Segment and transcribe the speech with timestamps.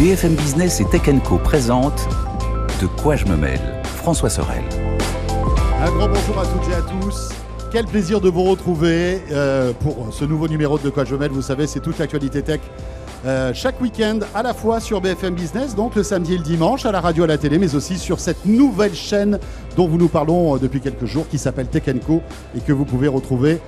[0.00, 2.08] BFM Business et Tech Co présente
[2.80, 4.62] De quoi je me mêle François Sorel.
[5.78, 7.28] Un grand bonjour à toutes et à tous.
[7.70, 11.18] Quel plaisir de vous retrouver euh, pour ce nouveau numéro de De quoi je me
[11.18, 11.32] mêle.
[11.32, 12.60] Vous savez, c'est toute l'actualité tech.
[13.26, 16.86] euh, chaque week-end, à la fois sur BFM Business, donc le samedi et le dimanche,
[16.86, 19.38] à la radio, à la télé, mais aussi sur cette nouvelle chaîne
[19.76, 22.22] dont vous nous parlons euh, depuis quelques jours, qui s'appelle Tech Co
[22.56, 23.58] et que vous pouvez retrouver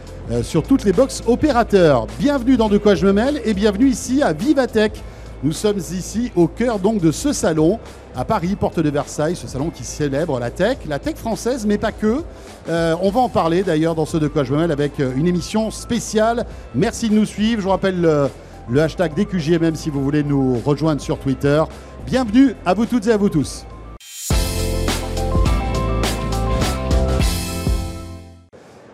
[0.43, 2.07] sur toutes les box opérateurs.
[2.19, 5.03] Bienvenue dans De quoi je me mêle et bienvenue ici à Vivatech.
[5.43, 7.81] Nous sommes ici au cœur donc de ce salon
[8.15, 11.79] à Paris, porte de Versailles, ce salon qui célèbre la tech, la tech française, mais
[11.79, 12.23] pas que.
[12.69, 15.13] Euh, on va en parler d'ailleurs dans ce De quoi je me mêle avec euh,
[15.17, 16.47] une émission spéciale.
[16.77, 17.59] Merci de nous suivre.
[17.61, 18.29] Je vous rappelle le,
[18.69, 21.61] le hashtag DQJMM si vous voulez nous rejoindre sur Twitter.
[22.07, 23.67] Bienvenue à vous toutes et à vous tous.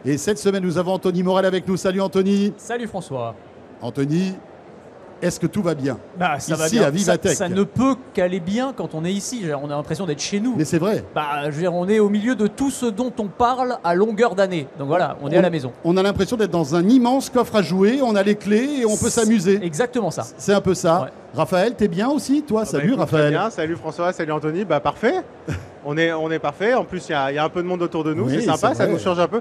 [0.06, 1.76] Et cette semaine, nous avons Anthony Morel avec nous.
[1.76, 2.54] Salut Anthony.
[2.56, 3.34] Salut François.
[3.82, 4.32] Anthony,
[5.22, 6.86] est-ce que tout va bien Bah, ça va Ici, bien.
[6.86, 7.32] à Vivatech.
[7.32, 9.42] Ça, ça ne peut qu'aller bien quand on est ici.
[9.62, 10.54] On a l'impression d'être chez nous.
[10.56, 11.04] Mais c'est vrai.
[11.14, 13.94] Bah, je veux dire, on est au milieu de tout ce dont on parle à
[13.94, 14.66] longueur d'année.
[14.78, 15.72] Donc voilà, on est à la maison.
[15.84, 18.86] On a l'impression d'être dans un immense coffre à jouer, on a les clés et
[18.86, 19.58] on peut s'amuser.
[19.62, 20.24] Exactement ça.
[20.36, 21.02] C'est un peu ça.
[21.02, 21.08] Ouais.
[21.34, 23.30] Raphaël, t'es bien aussi Toi, Ah bah salut écoute, Raphaël.
[23.30, 23.50] bien.
[23.50, 24.64] Salut François, salut Anthony.
[24.64, 25.16] Bah parfait.
[25.84, 26.72] on, est, on est parfait.
[26.74, 28.24] En plus, il y, a- il y a un peu de monde autour de nous.
[28.24, 29.40] Oui, c'est sympa, ça nous change un peu.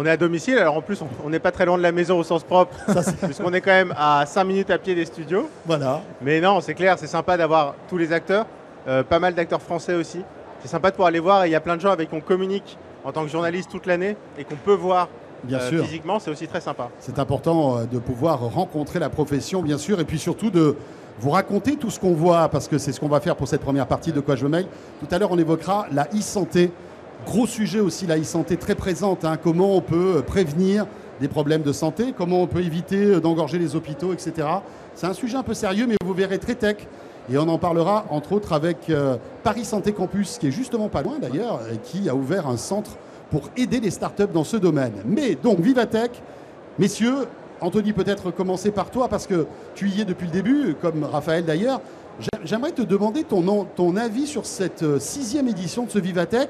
[0.00, 2.20] On est à domicile, alors en plus, on- n'est pas très loin de la maison
[2.20, 2.72] au sens propre,
[3.24, 5.50] puisqu'on est quand même à 5 minutes à pied des studios.
[5.66, 6.02] Voilà.
[6.22, 8.46] Mais non, c'est clair, c'est sympa d'avoir tous les acteurs,
[8.86, 10.20] euh, pas mal d'acteurs français aussi.
[10.62, 12.14] C'est sympa de pouvoir les voir et il y a plein de gens avec qui
[12.14, 15.08] on communique en tant que journaliste toute l'année et qu'on peut voir
[15.42, 15.84] Bien euh, sûr.
[15.84, 16.90] physiquement, c'est aussi très sympa.
[17.00, 20.76] C'est important euh, de pouvoir rencontrer la profession, bien sûr, et puis surtout de
[21.18, 23.62] vous raconter tout ce qu'on voit, parce que c'est ce qu'on va faire pour cette
[23.62, 24.66] première partie de Quoi je mêle.
[25.00, 26.70] Tout à l'heure, on évoquera la e-santé.
[27.28, 29.22] Gros sujet aussi, la e-santé très présente.
[29.26, 29.36] hein.
[29.36, 30.86] Comment on peut euh, prévenir
[31.20, 34.48] des problèmes de santé, comment on peut éviter euh, d'engorger les hôpitaux, etc.
[34.94, 36.76] C'est un sujet un peu sérieux, mais vous verrez très tech.
[37.30, 41.02] Et on en parlera entre autres avec euh, Paris Santé Campus, qui est justement pas
[41.02, 42.92] loin d'ailleurs, qui a ouvert un centre
[43.30, 44.94] pour aider les startups dans ce domaine.
[45.04, 46.22] Mais donc, Vivatech,
[46.78, 47.26] Messieurs,
[47.60, 51.44] Anthony, peut-être commencer par toi, parce que tu y es depuis le début, comme Raphaël
[51.44, 51.82] d'ailleurs.
[52.20, 56.48] J'ai- J'aimerais te demander ton, ton avis sur cette sixième édition de ce Vivatech.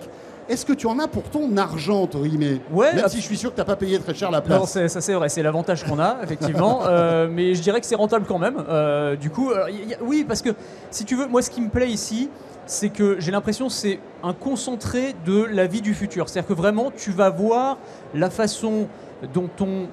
[0.48, 2.60] Est-ce que tu en as pour ton argent, entre guillemets?
[2.72, 4.44] Ouais, Même si je suis sûr que tu n'as pas payé très cher la Non,
[4.46, 4.70] place.
[4.72, 6.80] c'est- ça c'est vrai, c'est l'avantage qu'on a, effectivement.
[6.88, 8.56] Euh, mais je dirais que c'est rentable quand même.
[8.68, 10.50] Euh, du coup, alors, y- y a- oui, parce que
[10.90, 12.30] si tu veux, moi ce qui me plaît ici,
[12.66, 16.28] c'est que j'ai l'impression que c'est un concentré de la vie du futur.
[16.28, 17.76] C'est-à-dire que vraiment, tu vas voir
[18.14, 18.88] la façon
[19.34, 19.86] dont on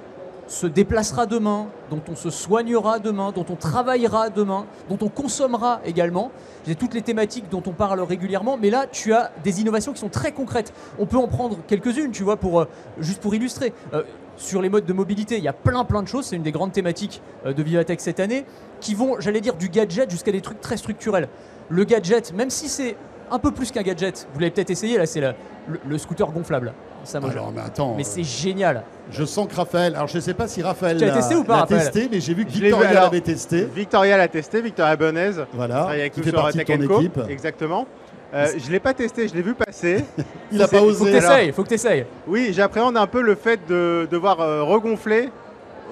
[0.48, 5.82] se déplacera demain, dont on se soignera demain, dont on travaillera demain, dont on consommera
[5.86, 6.32] également.
[6.68, 10.00] J'ai toutes les thématiques dont on parle régulièrement, mais là, tu as des innovations qui
[10.00, 10.74] sont très concrètes.
[11.00, 12.68] On peut en prendre quelques-unes, tu vois, pour, euh,
[13.00, 13.74] juste pour illustrer.
[13.94, 14.04] Euh,
[14.38, 16.52] sur les modes de mobilité, il y a plein plein de choses, c'est une des
[16.52, 18.46] grandes thématiques euh, de Vivatech cette année,
[18.82, 21.30] qui vont, j'allais dire, du gadget jusqu'à des trucs très structurels.
[21.70, 22.96] Le gadget, même si c'est
[23.32, 25.34] un peu plus qu'un gadget, vous l'avez peut-être essayé, là, c'est le,
[25.68, 26.74] le- le scooter gonflable.
[27.04, 28.82] Ça, moi, Alors, mais attends, mais euh, c'est génial.
[29.12, 31.58] je sens que Raphaël, alors je ne sais pas si Raphaël l'a testé ou pas,
[31.58, 33.66] Raphaël testé, mais j'ai vu que Victoria l'avait testé.
[33.66, 35.32] Victoria l'a testé, Victoria Bonez.
[35.54, 37.00] Voilà, travaille avec qui fait partie de Tech ton Co.
[37.00, 37.20] équipe.
[37.30, 37.86] Exactement.
[38.34, 40.04] Euh, je ne l'ai pas testé, je l'ai vu passer.
[40.52, 41.12] Il n'a C'est- pas faut Faut que osé.
[41.20, 42.06] t'essayes, faut que t'essayes.
[42.28, 45.30] Oui, j'appréhende un peu le fait de devoir euh, regonfler.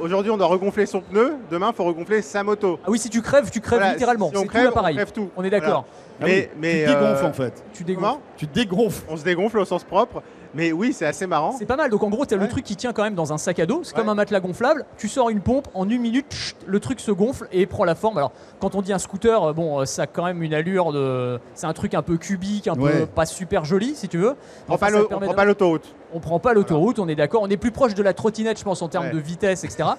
[0.01, 1.35] Aujourd'hui, on doit regonfler son pneu.
[1.51, 2.79] Demain, il faut regonfler sa moto.
[2.83, 4.29] Ah oui, si tu crèves, tu crèves Voilà, littéralement.
[4.29, 5.29] si on crève, on crève tout.
[5.35, 5.85] On est d'accord.
[6.21, 7.63] Ah oui, Mais, tu dégonfles euh, en fait.
[7.73, 8.07] Tu dégonfles.
[8.07, 9.05] Comment Tu dégonfles.
[9.09, 10.21] On se dégonfle au sens propre.
[10.55, 11.55] Mais oui, c'est assez marrant.
[11.57, 11.89] C'est pas mal.
[11.89, 12.49] Donc en gros, tu as le Ouais.
[12.49, 13.81] truc qui tient quand même dans un sac à dos.
[13.83, 14.11] C'est comme Ouais.
[14.11, 14.85] un matelas gonflable.
[14.97, 17.95] Tu sors une pompe, en une minute, chut, le truc se gonfle et prend la
[17.95, 18.17] forme.
[18.19, 20.91] Alors, quand on dit un scooter, euh, bon, euh, ça a quand même une allure
[20.93, 21.39] de.
[21.55, 22.99] C'est un truc un peu cubique, un Ouais.
[23.01, 24.35] peu pas super joli, si tu veux.
[24.69, 25.95] On prend on prend pas l'autoroute.
[26.13, 27.41] on prend pas l'autoroute, on est d'accord.
[27.41, 29.13] On est plus proche de la trottinette, je pense, en termes Ouais.
[29.13, 29.89] de vitesse, etc.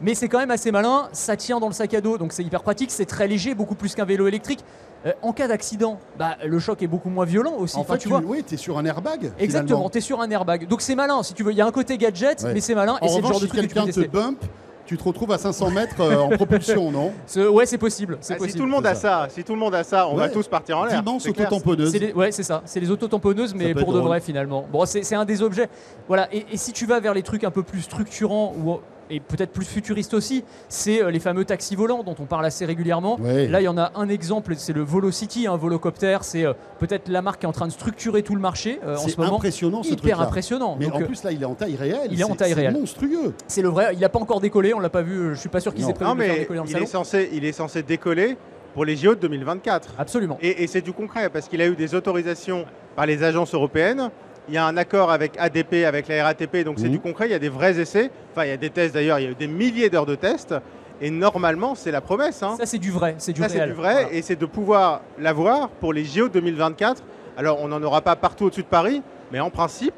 [0.00, 1.08] Mais c'est quand même assez malin.
[1.12, 2.90] Ça tient dans le sac à dos, donc c'est hyper pratique.
[2.90, 4.64] C'est très léger, beaucoup plus qu'un vélo électrique.
[5.06, 7.76] Euh, en cas d'accident, bah, le choc est beaucoup moins violent aussi.
[7.76, 8.22] En Enfin, fait, tu tu vois.
[8.24, 9.32] oui, es sur un airbag.
[9.38, 9.90] Exactement, finalement.
[9.90, 10.66] tu es sur un airbag.
[10.66, 11.52] Donc c'est malin, si tu veux.
[11.52, 12.54] Il y a un côté gadget, Ouais.
[12.54, 12.96] mais c'est malin.
[13.00, 14.38] En et c'est le genre de si truc que tu peux te bump,
[14.86, 18.16] tu te retrouves à 500 mètres euh, en propulsion, non Ce- Ouais, c'est possible.
[18.20, 20.12] C'est Ah, si tout le monde a ça, si tout le monde a ça, on
[20.14, 20.20] Ouais.
[20.20, 21.02] va tous partir en l'air.
[21.28, 21.90] Autotamponneuses.
[21.92, 22.62] C'est les- ouais, c'est ça.
[22.64, 24.08] C'est les autotamponneuses, mais pour de drôle.
[24.08, 24.66] vrai finalement.
[24.72, 25.68] Bon, c'est c'est un des objets.
[26.08, 26.28] Voilà.
[26.34, 28.78] Et, et si tu vas vers les trucs un peu plus structurants, où
[29.10, 32.64] et peut-être plus futuriste aussi, c'est euh, les fameux taxis volants dont on parle assez
[32.64, 33.18] régulièrement.
[33.20, 33.46] Ouais.
[33.48, 36.18] Là, il y en a un exemple, c'est le Volocity, un volocopter.
[36.22, 38.94] C'est euh, peut-être la marque qui est en train de structurer tout le marché euh,
[38.96, 39.36] en C'est ce moment.
[39.36, 40.18] impressionnant ce Hyper truc-là.
[40.26, 40.76] impressionnant.
[40.78, 42.08] Mais Donc, en plus là, il est en taille réelle.
[42.10, 42.72] il est en C'est- taille c'est réelle.
[42.74, 43.34] monstrueux.
[43.46, 43.90] c'est le vrai.
[43.94, 45.34] Il n'a pas encore décollé, on l'a pas vu.
[45.34, 46.68] Je suis pas sûr qu'il s'est prévu Non, de le faire mais décoller dans le
[46.70, 46.84] il salon.
[46.84, 48.36] est, censé, il est censé décoller
[48.72, 49.94] pour les JO de 2024.
[49.98, 50.38] Absolument.
[50.42, 52.64] Et, et c'est du concret parce qu'il a eu des autorisations
[52.96, 54.10] par les agences européennes.
[54.48, 56.92] Il y a un accord avec ADP, avec la RATP, donc c'est Mhm.
[56.92, 57.26] du concret.
[57.28, 58.10] Il y a des vrais essais.
[58.32, 59.18] Enfin, il y a des tests d'ailleurs.
[59.18, 60.54] Il y a eu des milliers d'heures de tests.
[61.00, 62.42] Et normalement, c'est la promesse.
[62.42, 62.54] hein.
[62.58, 63.14] Ça, c'est du vrai.
[63.18, 63.92] C'est du Ça, c'est du vrai.
[64.02, 64.12] Voilà.
[64.12, 67.02] Et c'est de pouvoir l'avoir pour les JO 2024.
[67.36, 69.02] Alors, on n'en aura pas partout au-dessus de Paris,
[69.32, 69.94] mais en principe,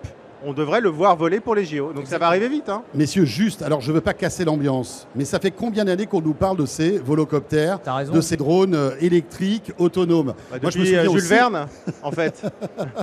[0.47, 1.93] on devrait le voir voler pour les JO.
[1.93, 2.69] Donc, ça va arriver vite.
[2.69, 2.83] hein.
[2.95, 6.21] Messieurs, juste, alors je ne veux pas casser l'ambiance, mais ça fait combien d'années qu'on
[6.23, 7.81] nous parle de ces volocoptères,
[8.13, 10.35] de ces drones euh, électriques autonomes?
[10.51, 11.67] Bah, Moi, je me depuis euh, souviens Jules aussi- Verne,
[12.03, 12.43] en fait.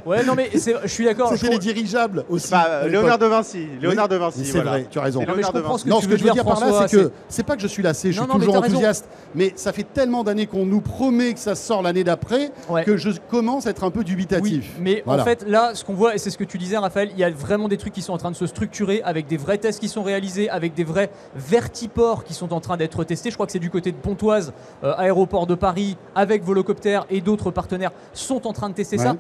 [0.06, 1.32] Ouais, non, mais c'est- je suis d'accord.
[1.34, 2.52] je C'était les dirigeables aussi.
[2.52, 2.88] Bah.
[2.88, 3.68] Léonard de Vinci.
[3.82, 4.46] Léonard Oui, de Vinci.
[4.46, 4.72] C'est voilà.
[4.72, 5.20] vrai, tu as raison.
[5.20, 5.80] Non, mais je Léonard de comprends Vinci.
[5.82, 6.98] ce que Non, tu ce veux que je veux dire, dire par là, François, c'est
[6.98, 9.74] que c'est pas que je suis lassé, je Non, suis mais toujours enthousiaste, mais ça
[9.74, 12.52] fait tellement d'années qu'on nous promet que ça sort l'année d'après
[12.86, 14.72] que je commence à être un peu dubitatif.
[14.80, 17.20] mais en fait, là, ce qu'on voit, et c'est ce que tu disais, Raphaël, il
[17.20, 19.58] y a vraiment des trucs qui sont en train de se structurer avec des vrais
[19.58, 23.30] tests qui sont réalisés, avec des vrais vertiports qui sont en train d'être testés.
[23.30, 24.54] Je crois que c'est du côté de Pontoise,
[24.84, 29.16] euh, aéroport de Paris, avec Volocopter et d'autres partenaires sont en train de tester ça.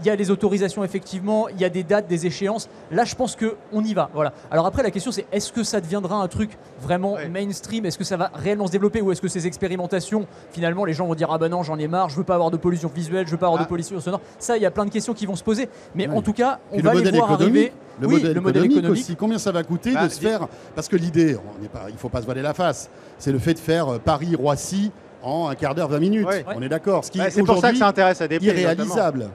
[0.00, 2.68] Il y a les autorisations effectivement, il y a des dates, des échéances.
[2.90, 4.10] Là, je pense que on y va.
[4.12, 4.32] Voilà.
[4.50, 6.50] Alors après, la question c'est est-ce que ça deviendra un truc
[6.82, 7.28] vraiment Ouais.
[7.28, 7.86] mainstream?
[7.86, 11.06] Est-ce que ça va réellement se développer ou est-ce que ces expérimentations, finalement, les gens
[11.06, 13.26] vont dire ah ben non, j'en ai marre, je veux pas avoir de pollution visuelle,
[13.26, 13.64] je veux pas avoir Ah.
[13.64, 14.20] de pollution sonore?
[14.38, 15.68] Ça, il y a plein de questions qui vont se poser.
[15.94, 16.16] Mais Ouais.
[16.16, 17.72] en tout cas, on Puis va le les voir arriver.
[18.00, 19.02] le oui, modèle le modèle économique économique.
[19.04, 19.16] aussi.
[19.16, 20.48] Combien ça va coûter Bah, de se faire?
[20.74, 22.90] Parce que l'idée, on n'est pas, il faut pas se voiler la face.
[23.18, 24.90] C'est le fait de faire euh, Paris-Roissy
[25.22, 26.26] en un quart d'heure, 20 minutes.
[26.26, 26.44] Ouais.
[26.54, 27.04] On est d'accord.
[27.04, 28.42] Ce qui Bah, est c'est pour ça que ça intéresse ADP.
[28.42, 28.60] notamment.
[28.60, 29.28] irréalisable.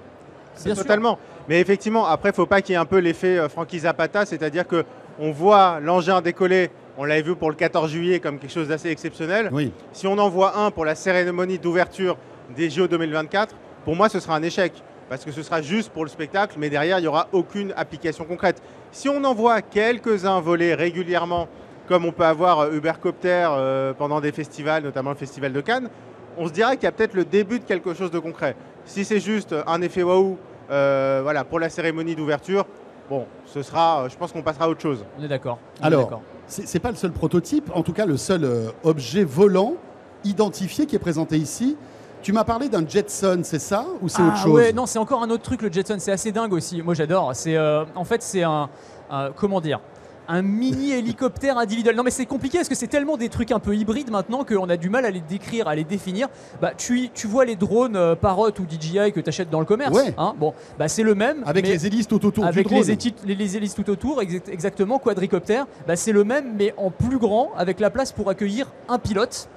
[0.65, 0.83] Bien sûr.
[0.83, 1.17] Totalement.
[1.47, 4.25] Mais effectivement, après, il faut pas qu'il y ait un peu l'effet euh, Frankie Zapata,
[4.25, 4.85] c'est-à-dire que
[5.19, 6.71] on voit l'engin décoller.
[6.97, 9.49] On l'avait vu pour le 14 juillet comme quelque chose d'assez exceptionnel.
[9.51, 9.71] Oui.
[9.93, 12.17] Si on en voit un pour la cérémonie d'ouverture
[12.55, 14.73] des JO 2024, pour moi, ce sera un échec.
[15.09, 18.25] Parce que ce sera juste pour le spectacle, mais derrière, il n'y aura aucune application
[18.25, 18.61] concrète.
[18.91, 21.47] Si on en voit quelques-uns voler régulièrement,
[21.87, 25.89] comme on peut avoir euh, Ubercopter euh, pendant des festivals, notamment le Festival de Cannes,
[26.37, 28.55] on se dirait qu'il y a peut-être le début de quelque chose de concret.
[28.85, 30.37] Si c'est juste un effet waouh
[30.71, 32.65] euh, voilà, pour la cérémonie d'ouverture,
[33.09, 35.03] bon, ce sera, euh, je pense qu'on passera à autre chose.
[35.19, 35.57] On est d'accord.
[35.81, 39.75] Alors, c'est c'est pas le seul prototype, en tout cas le seul euh, objet volant
[40.23, 41.77] identifié qui est présenté ici.
[42.21, 44.99] Tu m'as parlé d'un Jetson, c'est ça Ou c'est Ah autre chose ouais, non, c'est
[44.99, 45.95] encore un autre truc, le Jetson.
[45.99, 46.81] C'est assez dingue aussi.
[46.81, 47.31] Moi, j'adore.
[47.33, 48.69] C'est, euh, en fait, c'est un,
[49.09, 49.79] un- comment dire,
[50.29, 51.95] un mini hélicoptère individuel.
[51.95, 54.69] Non, mais c'est compliqué parce que c'est tellement des trucs un peu hybrides maintenant qu'on
[54.69, 56.27] a du mal à les décrire, à les définir.
[56.61, 59.65] Bah, tu, tu vois les drones euh, Parrot ou DJI que tu achètes dans le
[59.65, 59.95] commerce.
[59.95, 60.13] Ouais.
[60.17, 60.35] hein.
[60.37, 61.43] bon, bah, c'est le même.
[61.45, 62.85] Avec mais les hélices tout autour avec du drone.
[62.87, 66.91] les, les, les hélices tout autour, exact- exactement, quadricoptère, bah, c'est le même, mais en
[66.91, 69.49] plus grand, avec la place pour accueillir un pilote.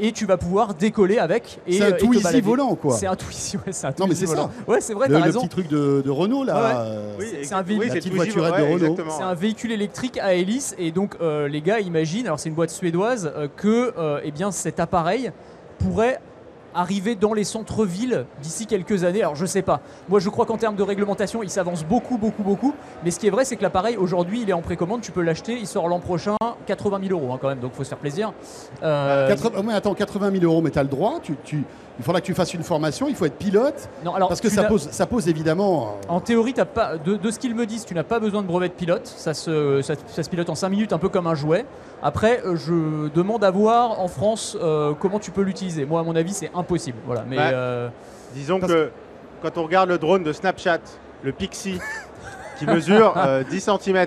[0.00, 1.60] Et tu vas pouvoir décoller avec.
[1.66, 2.40] et, C'est euh, un te Twizy balader.
[2.40, 2.94] volant, quoi.
[2.96, 4.50] C'est un Twizy, ouais, c'est un Non, mais c'est volant.
[4.66, 4.70] ça.
[4.72, 5.40] Ouais, c'est vrai, le, t'as le raison.
[5.40, 6.54] petit truc de, de Renault, là.
[6.54, 6.74] Ouais, ouais.
[6.76, 7.88] euh, Oui, c'est un véhicule.
[7.88, 8.96] La c'est petite Twizy, voiturette de Renault.
[9.16, 12.54] C'est un véhicule électrique à hélice et donc euh, les gars imaginent, alors c'est une
[12.54, 15.30] boîte suédoise, euh, que euh, eh bien, cet appareil
[15.78, 16.20] pourrait
[16.74, 19.22] arriver dans les centres-villes d'ici quelques années.
[19.22, 19.80] Alors je sais pas.
[20.08, 22.74] Moi je crois qu'en termes de réglementation, il s'avance beaucoup, beaucoup, beaucoup.
[23.04, 25.00] Mais ce qui est vrai, c'est que l'appareil aujourd'hui, il est en précommande.
[25.00, 25.56] Tu peux l'acheter.
[25.58, 26.36] Il sort l'an prochain,
[26.66, 27.60] 80 000 euros hein, quand même.
[27.60, 28.32] Donc faut se faire plaisir.
[28.82, 31.20] Euh, 80 ouais, attends, 80 000 euros, mais tu as le droit.
[31.22, 31.64] Tu-
[32.00, 33.88] il faudra que tu fasses une formation, il faut être pilote.
[34.04, 35.98] non, alors, Parce que ça pose, ça pose évidemment.
[36.08, 38.40] euh, En théorie, t'as pas, de, de ce qu'ils me disent, tu n'as pas besoin
[38.40, 39.06] de brevet de pilote.
[39.06, 41.66] Ça se, ça, ça se pilote en 5 minutes, un peu comme un jouet.
[42.02, 45.84] Après, euh, je demande à voir en France euh, comment tu peux l'utiliser.
[45.84, 46.96] Moi, à mon avis, c'est impossible.
[47.04, 47.24] Voilà.
[47.28, 47.88] Mais euh,
[48.34, 48.90] Disons Parce- que
[49.42, 50.78] quand on regarde le drone de Snapchat,
[51.22, 51.78] le Pixie,
[52.58, 54.06] qui mesure euh, 10 cm,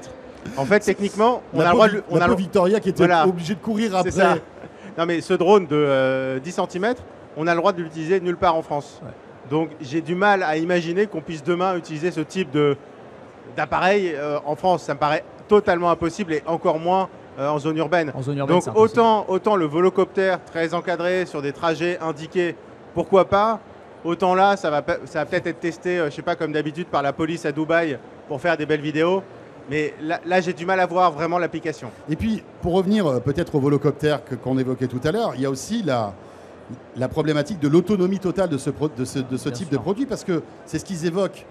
[0.58, 2.04] en fait, techniquement, on la a le droit de.
[2.10, 3.28] On la a le- pauvre Victoria qui était Voilà.
[3.28, 4.10] obligée de courir après.
[4.12, 4.36] Ça.
[4.98, 6.94] Non, mais ce drone de euh, 10 cm,
[7.38, 9.02] on a le droit de l'utiliser nulle part en France.
[9.04, 9.12] Ouais.
[9.50, 12.78] Donc, j'ai du mal à imaginer qu'on puisse demain utiliser ce type de
[13.56, 14.84] d'appareil euh, en France.
[14.84, 17.10] Ça me paraît totalement impossible et encore moins
[17.40, 18.12] euh, en zone urbaine.
[18.16, 22.56] en zone urbaine, Donc autant, autant le volocoptère très encadré sur des trajets indiqués,
[22.94, 23.60] pourquoi pas
[24.06, 26.52] Autant là, ça va, pe- ça va peut-être être testé, euh, je sais pas, comme
[26.52, 27.98] d'habitude par la police à Dubaï
[28.28, 29.24] pour faire des belles vidéos.
[29.70, 31.90] Mais là, là, j'ai du mal à voir vraiment l'application.
[32.10, 35.42] Et puis, pour revenir euh, peut-être au volocoptère que- qu'on évoquait tout à l'heure, il
[35.42, 36.14] y a aussi la,
[36.96, 39.78] la problématique de l'autonomie totale de ce, pro- de ce, de ce Bien type sûr.
[39.78, 41.46] de produit, parce que c'est ce qu'ils évoquent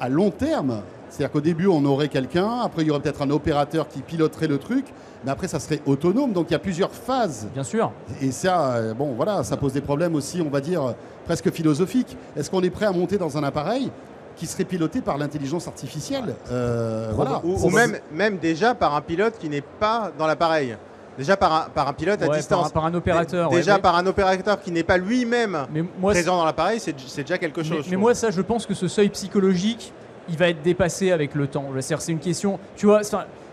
[0.00, 0.82] à long terme.
[1.08, 4.48] C'est-à-dire qu'au début, on aurait quelqu'un, après, il y aurait peut-être un opérateur qui piloterait
[4.48, 4.86] le truc,
[5.24, 6.32] mais après, ça serait autonome.
[6.32, 7.46] Donc, il y a plusieurs phases.
[7.54, 7.92] Bien sûr.
[8.20, 12.16] Et ça, euh, bon, voilà, ça pose des problèmes aussi, on va dire, presque philosophiques.
[12.36, 13.90] Est-ce qu'on est prêt à monter dans un appareil
[14.34, 16.34] qui serait piloté par l'intelligence artificielle?
[16.50, 17.40] Euh, voilà.
[17.44, 17.70] Ou,
[18.12, 20.76] même déjà par un pilote qui n'est pas dans l'appareil?
[21.18, 22.70] Déjà par un, par un pilote à distance.
[22.72, 23.50] par, un- par un opérateur.
[23.50, 26.80] Déjà ouais, mais- par un opérateur qui n'est pas lui-même mais moi, présent dans l'appareil,
[26.80, 27.86] c'est déjà quelque chose.
[27.90, 29.92] Mais, moi, ça, je pense que ce seuil psychologique,
[30.28, 31.64] il va être dépassé avec le temps.
[31.80, 32.58] C'est une question.
[32.76, 33.00] Tu vois,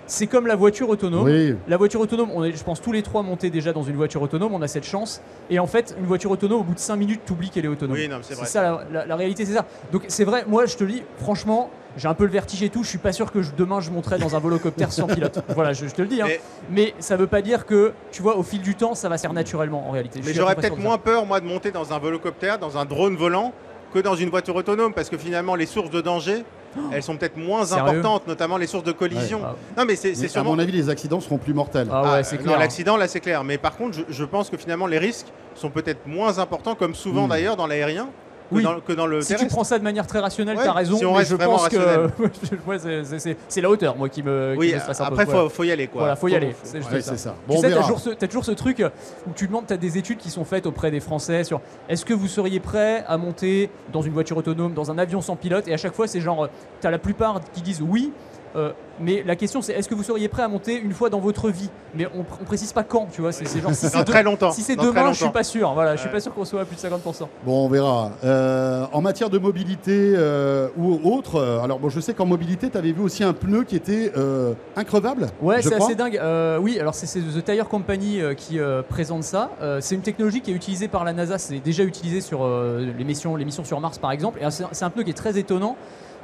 [0.06, 1.24] c'est- comme la voiture autonome.
[1.26, 1.56] Oui.
[1.68, 4.22] La voiture autonome, on est, je pense, tous les trois montés déjà dans une voiture
[4.22, 5.22] autonome, on a cette chance.
[5.50, 7.96] Et en fait, une voiture autonome, au bout de 5 minutes, t'oublies qu'elle est autonome.
[7.96, 8.46] Oui, c'est vrai.
[8.46, 9.66] ça, la, la- la réalité, c'est ça.
[9.92, 12.70] Donc, c'est vrai, moi, je te le dis, franchement, j'ai un peu le vertige et
[12.70, 12.84] tout.
[12.84, 15.40] Je suis pas sûr que je- demain, je monterai dans un volocoptère sans pilote.
[15.56, 16.22] Voilà, je, je te le dis.
[16.22, 16.26] hein.
[16.28, 19.18] Mais- Mais ça veut pas dire que, tu vois, au fil du temps, ça va
[19.18, 20.20] se faire naturellement, en réalité.
[20.22, 23.16] Je Mais j'aurais peut-être moins peur, moi, de monter dans un volocoptère, dans un drone
[23.16, 23.54] volant,
[23.94, 26.44] que dans une voiture autonome, parce que finalement, les sources de danger,
[26.92, 29.42] elles sont peut-être moins Sérieux importantes, notamment les sources de collision.
[29.46, 30.54] Ah, Non, mais c'est c'est À sûrement.
[30.56, 31.88] mon avis, les accidents seront plus mortels.
[31.92, 32.58] ah ouais, Ah, c'est clair.
[32.58, 33.44] l'accident, là, c'est clair.
[33.44, 36.96] Mais par contre, je, je pense que finalement, les risques sont peut-être moins importants, comme
[36.96, 37.30] souvent Mm.
[37.30, 38.08] d'ailleurs dans l'aérien,
[38.54, 38.64] que, Oui.
[38.64, 40.98] dans, que dans le Si tu prends ça de manière très rationnelle, Ouais, t'as raison.
[40.98, 42.12] si on mais reste je vraiment pense que rationnel.
[42.68, 45.12] Ouais, c'est- la hauteur, moi, qui me, qui Oui, me stresse un peu.
[45.12, 45.44] après, il Voilà.
[45.44, 45.88] faut, faut y aller.
[45.88, 46.02] Quoi.
[46.02, 46.56] Voilà, faut y aller.
[46.64, 47.16] C'est Ouais, ça.
[47.16, 48.84] Tu Bon, sais, toujours, ce, t'as toujours ce truc
[49.28, 52.14] où tu demandes, t'as des études qui sont faites auprès des Français sur est-ce que
[52.14, 55.68] vous seriez prêt à monter dans une voiture autonome, dans un avion sans pilote?
[55.68, 56.48] Et à chaque fois, c'est genre, euh,
[56.82, 58.12] t'as la plupart qui disent oui.
[58.56, 61.20] Euh, mais la question c'est est-ce que vous seriez prêt à monter une fois dans
[61.20, 61.70] votre vie?
[61.96, 63.32] Mais on, on précise pas quand, tu vois.
[63.32, 64.52] C'est, c'est genre si c'est de- très longtemps.
[64.52, 65.74] si c'est demain, je suis pas sûr.
[65.74, 67.28] Voilà, je suis pas sûr qu'on soit à plus de 50%.
[67.46, 68.12] Bon, on verra.
[68.24, 72.78] Euh, en matière de mobilité euh, ou autre, alors bon, je sais qu'en mobilité, tu
[72.78, 75.28] avais vu aussi un pneu qui était euh, increvable.
[75.42, 75.88] Ouais, je c'est crois.
[75.88, 76.18] assez dingue.
[76.18, 79.50] Euh, oui, alors c'est c'est The Tire Company euh, qui euh, présente ça.
[79.62, 81.38] Euh, c'est une technologie qui est utilisée par la NASA.
[81.38, 84.40] C'est déjà utilisé sur euh, les, missions, les missions sur Mars, par exemple.
[84.42, 85.76] Et c'est c'est un pneu qui est très étonnant,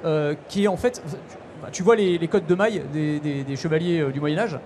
[0.05, 1.01] euh, qui est en fait.
[1.71, 4.59] Tu, vois les, les de maille des, chevaliers euh, du Moyen Âge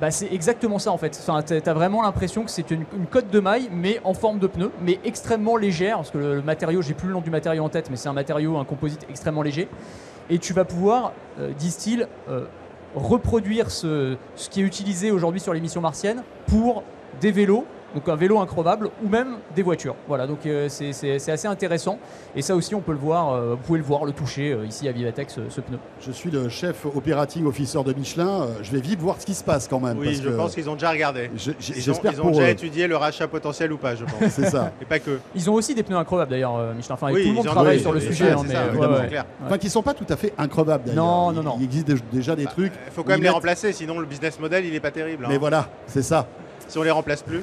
[0.00, 1.14] bah, c'est exactement ça en fait.
[1.20, 4.46] Enfin, t'as vraiment l'impression que c'est une, une cote de maille, mais en forme de
[4.46, 7.68] pneu, mais extrêmement légère, parce que le, matériau, j'ai plus le nom du matériau en
[7.68, 9.68] tête, mais c'est un matériau, un composite extrêmement léger.
[10.30, 12.46] Et tu vas pouvoir, euh, disent-ils, euh,
[12.94, 16.82] reproduire ce qui est utilisé aujourd'hui sur les missions martiennes pour
[17.20, 19.94] des vélos, donc un vélo increvable, ou même des voitures.
[20.08, 20.90] Voilà, donc euh, c'est-
[21.30, 21.98] assez intéressant.
[22.36, 24.64] Et ça aussi, on peut le voir, euh, vous pouvez le voir, le toucher euh,
[24.66, 25.78] ici à Vivatech, ce, ce pneu.
[26.00, 28.42] Je suis le chef operating officer de Michelin.
[28.42, 29.98] euh, Je vais vite voir ce qui se passe quand même.
[29.98, 31.30] Oui, parce je que pense qu'ils ont déjà regardé.
[31.36, 33.94] je- j- Ils ont, J'espère ils ont pour déjà étudié le rachat potentiel ou pas,
[33.96, 34.12] je pense.
[34.30, 34.72] C'est ça.
[34.80, 35.18] Et pas que.
[35.34, 36.94] Ils ont aussi des pneus increvables d'ailleurs, euh, Michelin.
[36.94, 38.30] Enfin, Oui, tout le monde travaille oui, sur le sujet.
[38.30, 39.00] ça, hein, mais, ça, ouais, évidemment, ouais.
[39.02, 39.24] c'est clair.
[39.46, 41.04] Enfin, qui sont pas tout à fait increvables d'ailleurs.
[41.04, 41.56] Non, non, non.
[41.58, 42.72] Il existe déjà des trucs.
[42.86, 45.24] Il faut quand même les remplacer, sinon le business model il est pas terrible.
[45.24, 45.28] hein.
[45.30, 46.26] Mais voilà, c'est ça.
[46.68, 47.42] Si on les remplace plus.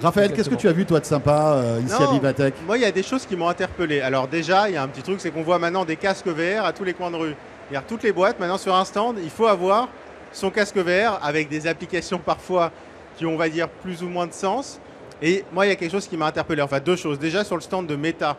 [0.00, 2.08] Raphaël, qu'est-ce que tu as vu toi de sympa euh, ici Non.
[2.08, 4.00] à Vivatech Moi, il y a des choses qui m'ont interpellé.
[4.00, 6.64] Alors déjà, il y a un petit truc, c'est qu'on voit maintenant des casques VR
[6.66, 7.34] à tous les coins de rue.
[7.68, 9.88] Regarde, toutes les boîtes, maintenant sur un stand, il faut avoir
[10.32, 12.70] son casque VR avec des applications parfois
[13.16, 14.78] qui ont, on va dire, plus ou moins de sens.
[15.22, 16.60] Et moi, il y a quelque chose qui m'a interpellé.
[16.60, 17.18] Enfin, deux choses.
[17.18, 18.36] Déjà, sur le stand de Meta,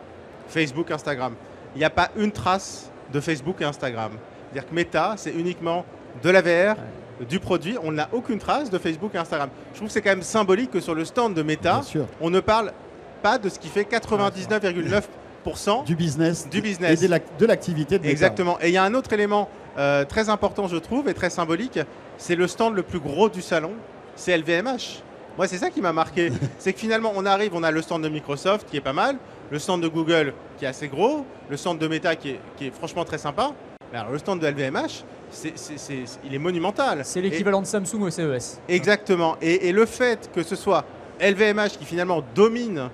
[0.48, 1.34] Facebook, Instagram,
[1.74, 4.12] il n'y a pas une trace de Facebook et Instagram.
[4.52, 5.84] C'est-à-dire que Meta, c'est uniquement
[6.22, 6.76] de la VR,
[7.28, 7.76] du produit.
[7.82, 9.48] On n'a aucune trace de Facebook et Instagram.
[9.72, 11.80] Je trouve que c'est quand même symbolique que sur le stand de Meta,
[12.20, 12.72] on ne parle
[13.22, 16.48] pas de ce qui fait 99,9% Du business.
[16.50, 17.00] Du business.
[17.02, 18.12] Et de l'ac- de l'activité de Meta.
[18.12, 18.58] Exactement.
[18.60, 19.48] Et il y a un autre élément
[19.78, 21.78] euh, très important, je trouve, et très symbolique,
[22.16, 23.72] c'est le stand le plus gros du salon,
[24.16, 25.02] c'est LVMH.
[25.36, 26.32] Moi, c'est ça qui m'a marqué.
[26.58, 29.16] c'est que finalement, on arrive, on a le stand de Microsoft qui est pas mal,
[29.50, 32.66] le stand de Google qui est assez gros, le stand de Meta qui est, qui
[32.66, 33.52] est franchement très sympa.
[33.92, 37.00] Mais alors, le stand de LVMH, c'est, c'est- c'est- il est monumental.
[37.04, 38.60] C'est l'équivalent de Samsung au CES.
[38.68, 39.36] Exactement.
[39.42, 40.84] Et, et le fait que ce soit
[41.20, 42.88] LVMH qui finalement domine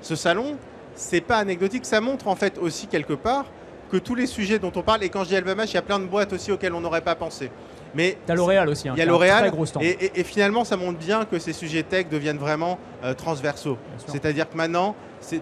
[0.00, 0.56] ce salon,
[0.94, 1.84] c'est pas anecdotique.
[1.84, 3.46] Ça montre en fait aussi quelque part
[3.90, 5.82] que tous les sujets dont on parle, et quand je dis LVMH, il y a
[5.82, 7.50] plein de boîtes aussi auxquelles on n'aurait pas pensé.
[7.94, 8.88] Mais T'as L'Oréal aussi.
[8.88, 9.82] hein, il y a L'Oréal, Très gros stand.
[9.82, 13.78] et, et- et finalement, ça montre bien que ces sujets tech deviennent vraiment euh, transversaux.
[14.08, 14.96] C'est-à-dire que maintenant,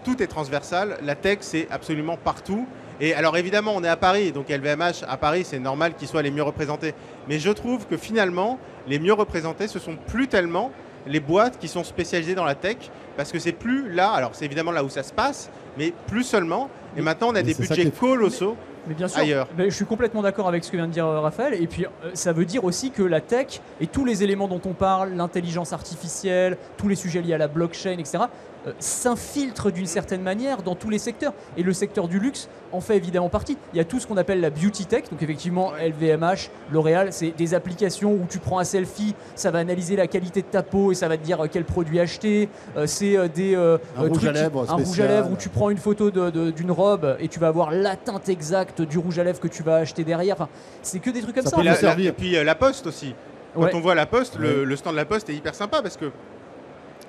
[0.04, 0.98] tout est transversal.
[1.02, 2.66] La tech, c'est absolument partout.
[3.00, 6.22] Et alors évidemment, on est à Paris, donc LVMH à Paris, c'est normal qu'ils soient
[6.22, 6.94] les mieux représentés.
[7.28, 10.70] Mais je trouve que finalement, les mieux représentés, ce sont plus tellement
[11.06, 12.76] les boîtes qui sont spécialisées dans la tech,
[13.16, 14.10] parce que c'est plus là.
[14.10, 16.70] Alors c'est évidemment là où ça se passe, mais plus seulement.
[16.96, 18.56] Et maintenant, on a mais des budgets colossaux.
[18.86, 19.48] Mais bien sûr, ailleurs.
[19.56, 21.54] mais je suis complètement d'accord avec ce que vient de dire euh, Raphaël.
[21.54, 24.60] Et puis, euh, ça veut dire aussi que la tech et tous les éléments dont
[24.66, 28.24] on parle, l'intelligence artificielle, tous les sujets liés à la blockchain, etc.,
[28.66, 31.32] euh, s'infiltrent d'une certaine manière dans tous les secteurs.
[31.56, 33.56] Et le secteur du luxe en fait évidemment partie.
[33.72, 35.04] Il y a tout ce qu'on appelle la beauty tech.
[35.10, 39.94] Donc, effectivement, LVMH, L'Oréal, c'est des applications où tu prends un selfie, ça va analyser
[39.96, 42.48] la qualité de ta peau et ça va te dire euh, quel produit acheter.
[42.76, 45.70] Euh, c'est des Un rouge à qui- lèvres un rouge à lèvres où tu prends
[45.70, 49.40] une photo d'une robe et tu vas avoir la teinte exacte du rouge à lèvres
[49.40, 50.34] que tu vas acheter derrière.
[50.34, 50.48] Enfin,
[50.82, 52.10] c'est que des trucs comme Ça Et, nous la- la- servir.
[52.10, 53.14] et puis la Poste aussi.
[53.54, 53.70] Quand Ouais.
[53.74, 56.06] on voit la Poste, le stand de la Poste est hyper sympa parce que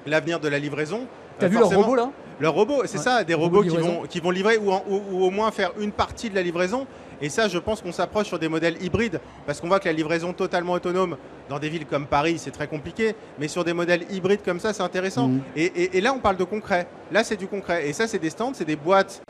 [0.06, 1.02] l'avenir de la livraison.
[1.40, 2.82] T'as vu leur robot là leurs robots.
[2.86, 3.04] C'est Ouais.
[3.04, 5.72] ça, des Robots qui vont, qui vont livrer ou, en- ou- ou au moins faire
[5.80, 6.86] une partie de la livraison.
[7.22, 9.94] Et ça, je pense qu'on s'approche sur des modèles hybrides parce qu'on voit que la
[9.94, 11.16] livraison totalement autonome
[11.48, 13.16] dans des villes comme Paris, c'est très compliqué.
[13.40, 15.30] Mais sur des modèles hybrides comme ça, c'est intéressant.
[15.30, 15.42] Mhm.
[15.56, 16.88] Et, et- et là, on parle de concret.
[17.10, 17.88] Là, c'est du concret.
[17.88, 19.22] Et ça, c'est des stands, c'est des boîtes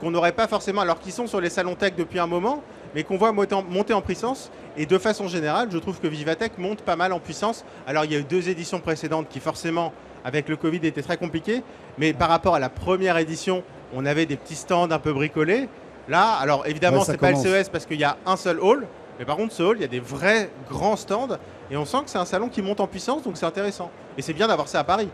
[0.00, 2.62] qu'on n'aurait pas forcément, alors qu'ils sont sur les salons tech depuis un moment,
[2.94, 4.50] mais qu'on voit monter en, puissance.
[4.76, 7.64] Et de façon générale, je trouve que Vivatech monte pas mal en puissance.
[7.86, 9.92] Alors, il y a eu deux éditions précédentes qui, forcément,
[10.24, 11.62] avec le Covid, étaient très compliquées.
[11.98, 13.62] Mais par rapport à la première édition,
[13.94, 15.68] on avait des petits stands un peu bricolés.
[16.08, 17.36] Là, alors évidemment, Ouais, c'est pas le.
[17.36, 18.86] CES parce qu'il y a un seul hall.
[19.18, 21.38] Mais par contre, ce hall, il y a des vrais grands stands.
[21.70, 23.90] Et on sent que c'est un salon qui monte en puissance, donc c'est intéressant.
[24.18, 25.08] Et c'est bien d'avoir ça à Paris.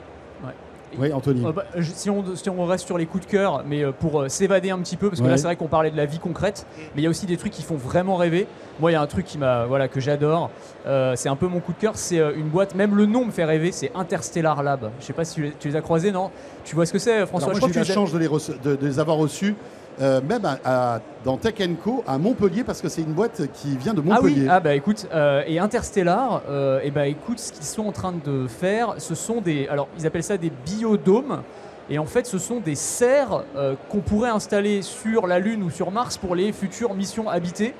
[0.99, 1.45] Oui, Anthony.
[1.47, 3.93] Euh, bah, je- si, on, si on reste sur les coups de cœur, mais euh,
[3.93, 5.31] pour euh, s'évader un petit peu, parce que Ouais.
[5.31, 7.37] là c'est vrai qu'on parlait de la vie concrète, mais il y a aussi des
[7.37, 8.47] trucs qui font vraiment rêver.
[8.81, 10.51] Moi, il y a un truc qui m'a, voilà, que j'adore.
[10.87, 11.93] euh, c'est un peu mon coup de cœur.
[11.97, 13.71] C'est une boîte, même le nom me fait rêver.
[13.73, 14.91] C'est Interstellar Lab.
[15.01, 16.31] Je sais pas si tu les, tu les as croisés, non?
[16.65, 17.49] Tu vois ce que c'est, François?
[17.51, 19.55] Alors Je moi, j'ai eu la chance de les, rece- de- de les avoir reçus,
[20.01, 21.55] euh, même à- à- dans Tech
[21.85, 24.47] Co à Montpellier, parce que c'est une boîte qui vient de Ah oui, Montpellier.
[24.51, 28.13] ah bah écoute, euh, et Interstellar, euh, et bah écoute, ce qu'ils sont en train
[28.25, 31.43] de faire, ce sont des, alors ils appellent ça des biodômes,
[31.91, 33.45] et en fait ce sont des serres
[33.91, 37.75] qu'on pourrait installer sur la Lune ou sur Mars pour les futures missions habitées,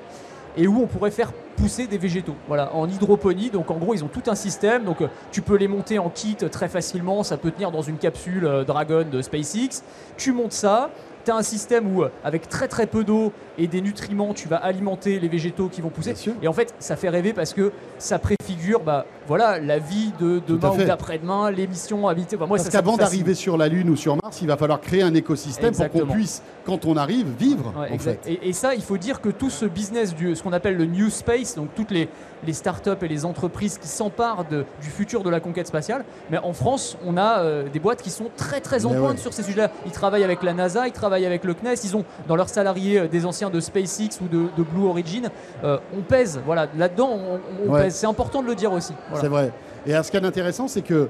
[0.57, 3.49] et où on pourrait faire pousser des végétaux, voilà, en hydroponie.
[3.51, 4.97] Donc en gros ils ont tout un système, donc
[5.31, 9.05] tu peux les monter en kit très facilement, ça peut tenir dans une capsule Dragon
[9.09, 9.81] de SpaceX.
[10.17, 10.89] Tu montes ça.
[11.23, 14.47] Tu as un système où, euh, avec très très peu d'eau et des nutriments, tu
[14.47, 16.13] vas alimenter les végétaux qui vont pousser.
[16.41, 20.41] Et en fait, ça fait rêver parce que ça préfigure bah, voilà, la vie de
[20.47, 22.35] demain ou d'après-demain, les missions habitées.
[22.35, 25.03] Enfin, moi, Parce qu'avant d'arriver sur la Lune ou sur Mars, il va falloir créer
[25.03, 27.73] un écosystème pour qu'on puisse, quand on arrive, vivre.
[27.77, 28.25] Ouais, en exact.
[28.25, 28.33] fait.
[28.33, 30.85] Et, et ça, il faut dire que tout ce business, du, ce qu'on appelle le
[30.85, 32.09] New Space, donc toutes les,
[32.45, 36.53] les startups et les entreprises qui s'emparent du futur de la conquête spatiale, mais en
[36.53, 39.17] France, on a euh, des boîtes qui sont très très en pointe ouais.
[39.17, 39.71] sur ces sujets-là.
[39.85, 42.99] Ils travaillent avec la NASA, ils travaillent avec le CNES, ils ont dans leurs salariés
[42.99, 45.29] euh, des anciens de SpaceX ou de, de Blue Origin.
[45.63, 47.83] Euh, on pèse, voilà, là-dedans, on, on Ouais.
[47.83, 47.95] pèse.
[47.95, 48.93] C'est important de le dire aussi.
[49.09, 49.21] Voilà.
[49.21, 49.51] C'est vrai.
[49.85, 51.09] Et alors, ce qui est intéressant, c'est que,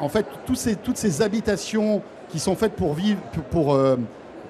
[0.00, 3.96] en fait, ces, toutes ces habitations qui sont faites pour vivre, pour, pour, euh,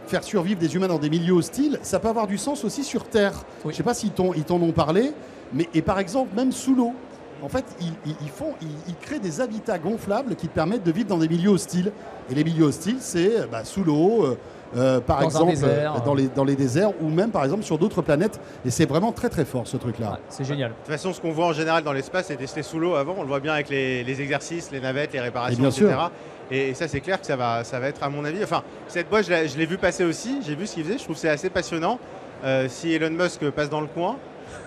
[0.06, 3.04] faire survivre des humains dans des milieux hostiles, ça peut avoir du sens aussi sur
[3.04, 3.32] Terre.
[3.64, 3.66] Oui.
[3.66, 5.12] Je ne sais pas s'ils t'en ils t'en ont parlé,
[5.52, 6.92] mais et par exemple, même sous l'eau.
[7.42, 11.16] En fait, ils, font, ils, ils créent des habitats gonflables qui permettent de vivre dans
[11.16, 11.90] des milieux hostiles.
[12.30, 14.36] Et les milieux hostiles, c'est bah, sous l'eau, euh,
[14.76, 15.94] euh, par Dans un exemple, désert.
[15.96, 18.40] euh, dans, les, dans les déserts, ou même par exemple sur d'autres planètes.
[18.64, 20.12] Et c'est vraiment très très fort ce truc-là.
[20.12, 20.70] Ouais, c'est génial.
[20.70, 23.14] De toute façon, ce qu'on voit en général dans l'espace, c'est testé sous l'eau avant.
[23.18, 25.86] On le voit bien avec les, les exercices, les navettes, les réparations, Et bien etc.
[25.86, 26.10] sûr.
[26.52, 28.42] Et, ça, c'est clair que ça va, ça va être, à mon avis.
[28.42, 30.38] Enfin, cette boîte, je l'ai vu passer aussi.
[30.44, 30.98] J'ai vu ce qu'il faisait.
[30.98, 31.98] Je trouve que c'est assez passionnant.
[32.44, 34.16] Euh, si Elon Musk passe dans le coin,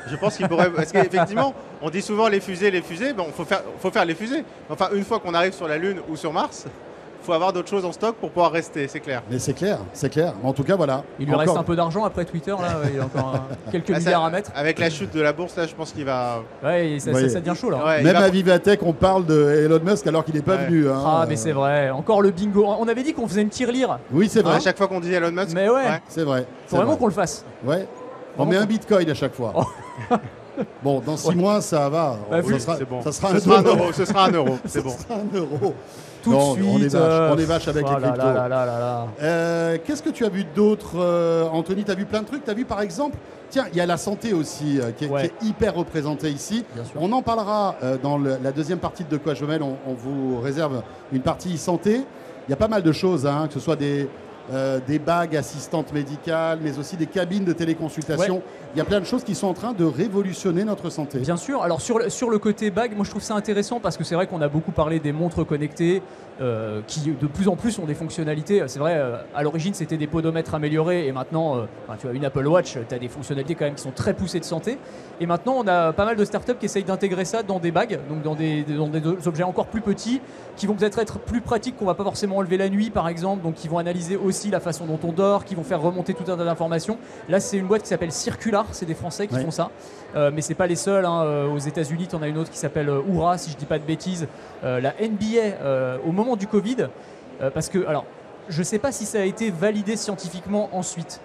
[0.07, 0.69] je pense qu'il pourrait.
[0.69, 3.13] Parce qu'effectivement, on dit souvent les fusées, les fusées.
[3.13, 4.43] Bon, faut faire, faut faire les fusées.
[4.69, 6.65] Enfin, une fois qu'on arrive sur la Lune ou sur Mars,
[7.23, 8.87] faut avoir d'autres choses en stock pour pouvoir rester.
[8.87, 9.23] C'est clair.
[9.31, 10.33] Mais c'est clair, c'est clair.
[10.41, 11.03] Mais en tout cas, voilà.
[11.19, 12.79] Il lui Encore- reste un peu d'argent après Twitter, là.
[12.93, 14.51] Il a encore euh, quelques Là, ça- milliards à mettre.
[14.55, 16.43] Avec la chute de la bourse, là, je pense qu'il va.
[16.63, 17.21] Ouais, ça, Ouais.
[17.21, 17.83] ça- ça devient chaud, là.
[17.85, 20.55] Ouais, il Même va- à Vivatech, on parle de Elon Musk alors qu'il n'est pas
[20.57, 20.65] Ouais.
[20.65, 20.89] venu.
[20.89, 21.01] hein.
[21.05, 21.89] Ah, mais c'est vrai.
[21.89, 22.65] Encore le bingo.
[22.79, 23.99] On avait dit qu'on faisait une tirelire.
[24.11, 24.55] Oui, c'est vrai.
[24.55, 25.53] à chaque fois qu'on dit Elon Musk.
[25.55, 26.01] Mais ouais.
[26.09, 26.41] C'est vrai.
[26.41, 26.99] Faut c'est vraiment vrai.
[26.99, 27.45] qu'on le fasse.
[27.65, 27.87] Ouais.
[28.35, 29.53] On Vraiment met un bitcoin à chaque fois.
[30.83, 32.17] Bon, dans six mois, ça va.
[32.29, 33.01] Bah, ça, sera, bon.
[33.01, 33.77] ça sera Ce un sera un euro.
[33.79, 33.91] euro.
[33.93, 34.57] Ce sera un euro.
[34.65, 34.89] C'est bon.
[34.91, 35.73] sera un euro.
[36.23, 36.69] Tout Non, de suite.
[36.71, 38.21] on est vache, euh, on est vache avec oh les cryptos.
[39.21, 41.83] Euh, Qu'est-ce que tu as vu d'autre, euh, Anthony?
[41.83, 42.45] Tu as vu plein de trucs?
[42.45, 43.17] Tu as vu par exemple,
[43.49, 45.21] tiens, il y a la santé aussi qui, est, Ouais.
[45.39, 46.63] qui est hyper représentée ici.
[46.95, 49.61] On en parlera dans le- la deuxième partie de De quoi je mêle.
[49.63, 52.01] On, on vous réserve une partie santé.
[52.47, 54.07] Il y a pas mal de choses, hein, que ce soit des,
[54.51, 58.41] euh, des bagues assistantes médicales, mais aussi des cabines de téléconsultation.
[58.75, 61.19] Il y a plein de choses qui sont en train de révolutionner notre santé.
[61.19, 61.63] Bien sûr.
[61.63, 64.15] Alors sur le, sur le côté bague, moi je trouve ça intéressant parce que c'est
[64.15, 66.01] vrai qu'on a beaucoup parlé des montres connectées
[66.41, 68.61] euh, qui de plus en plus ont des fonctionnalités.
[68.67, 72.25] C'est vrai, euh, à l'origine c'était des podomètres améliorés et maintenant, enfin, tu as une
[72.25, 74.77] Apple Watch, tu as des fonctionnalités quand même qui sont très poussées de santé.
[75.21, 77.99] Et maintenant on a pas mal de startups qui essayent d'intégrer ça dans des bagues,
[78.09, 80.19] donc dans des, dans des objets encore plus petits
[80.57, 83.41] qui vont peut-être être plus pratiques qu'on va pas forcément enlever la nuit par exemple,
[83.41, 86.29] donc qui vont analyser aussi la façon dont on dort, qui vont faire remonter tout
[86.31, 86.97] un tas d'informations.
[87.29, 89.43] Là c'est une boîte qui s'appelle Circular, c'est des Français qui Ouais.
[89.43, 89.69] font ça.
[90.15, 91.05] Euh, mais c'est pas les seuls.
[91.05, 91.23] hein.
[91.23, 93.65] Euh, Aux États-Unis, tu en as une autre qui s'appelle euh, Oura, si je dis
[93.65, 94.27] pas de bêtises.
[94.63, 95.25] Euh, la NBA,
[95.61, 96.87] euh, au moment du Covid,
[97.53, 98.05] parce que, alors,
[98.49, 101.19] je sais pas si ça a été validé scientifiquement ensuite,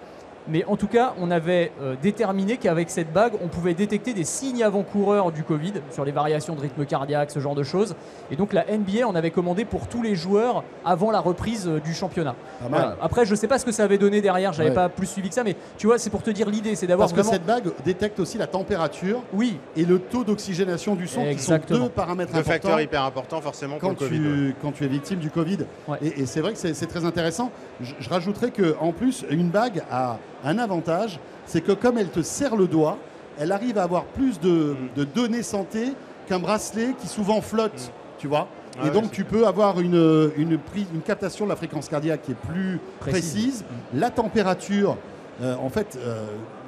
[0.49, 4.23] Mais en tout cas, on avait euh, déterminé qu'avec cette bague, on pouvait détecter des
[4.23, 7.95] signes avant-coureurs du Covid sur les variations de rythme cardiaque, ce genre de choses.
[8.31, 11.79] Et donc la NBA en avait commandé pour tous les joueurs avant la reprise euh,
[11.79, 12.35] du championnat.
[12.61, 12.79] Pas mal.
[12.81, 12.97] Voilà.
[13.01, 14.75] Après, je sais pas ce que ça avait donné derrière, j'avais Ouais.
[14.75, 17.07] pas plus suivi que ça, mais tu vois, c'est pour te dire l'idée, c'est d'avoir
[17.09, 21.21] Parce que cette bague détecte aussi la température Oui, et le taux d'oxygénation du sang,
[21.23, 21.79] qui sont Exactement.
[21.85, 22.51] deux paramètres Deux importants.
[22.53, 24.19] facteurs hyper importants forcément pour quand le Covid.
[24.19, 24.49] ouais.
[24.49, 25.59] tu, quand tu es victime du Covid.
[25.87, 25.97] Ouais.
[26.01, 27.51] Et, et c'est vrai que c'est c'est très intéressant.
[27.81, 32.21] Je, je rajouterais qu'en plus, une bague a un avantage, c'est que comme elle te
[32.21, 32.97] serre le doigt,
[33.39, 35.93] elle arrive à avoir plus de, de données santé
[36.27, 38.47] qu'un bracelet qui souvent flotte, tu vois.
[38.81, 42.21] Ah et donc tu peux avoir une, une, prise, une captation de la fréquence cardiaque
[42.23, 43.31] qui est plus Précise.
[43.33, 43.65] précise.
[43.93, 44.97] La température,
[45.41, 46.25] euh, en fait, euh,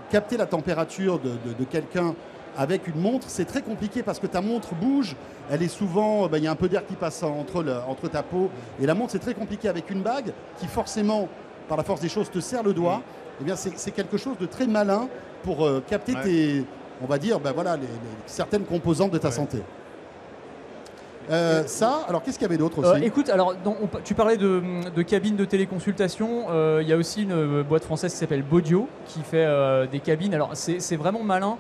[0.10, 2.16] capter la température de, de- de quelqu'un
[2.58, 5.16] avec une montre, c'est très compliqué parce que ta montre bouge.
[5.50, 8.10] Elle est souvent, ben, il y a un peu d'air qui passe entre, le- entre
[8.10, 8.50] ta peau
[8.82, 11.30] et la montre, c'est très compliqué avec une bague qui forcément,
[11.72, 13.02] par la force des choses, te serre le doigt.
[13.40, 15.08] Eh bien, c'est quelque chose de très malin
[15.42, 16.22] pour euh, capter Ouais.
[16.24, 16.66] tes,
[17.02, 17.88] on va dire, ben, voilà, les- les-
[18.26, 19.34] certaines composantes de ta Ouais.
[19.34, 19.60] santé.
[21.30, 23.06] Euh, ça, alors qu'est-ce qu'il y avait d'autre Euh, aussi?
[23.06, 24.62] écoute, alors dans- on pa- tu parlais de,
[24.94, 26.48] de cabines de téléconsultation.
[26.50, 29.88] euh, Il y a aussi une euh, boîte française qui s'appelle Bodio qui fait euh,
[29.88, 30.34] des cabines.
[30.34, 31.56] Alors c'est c'est vraiment malin.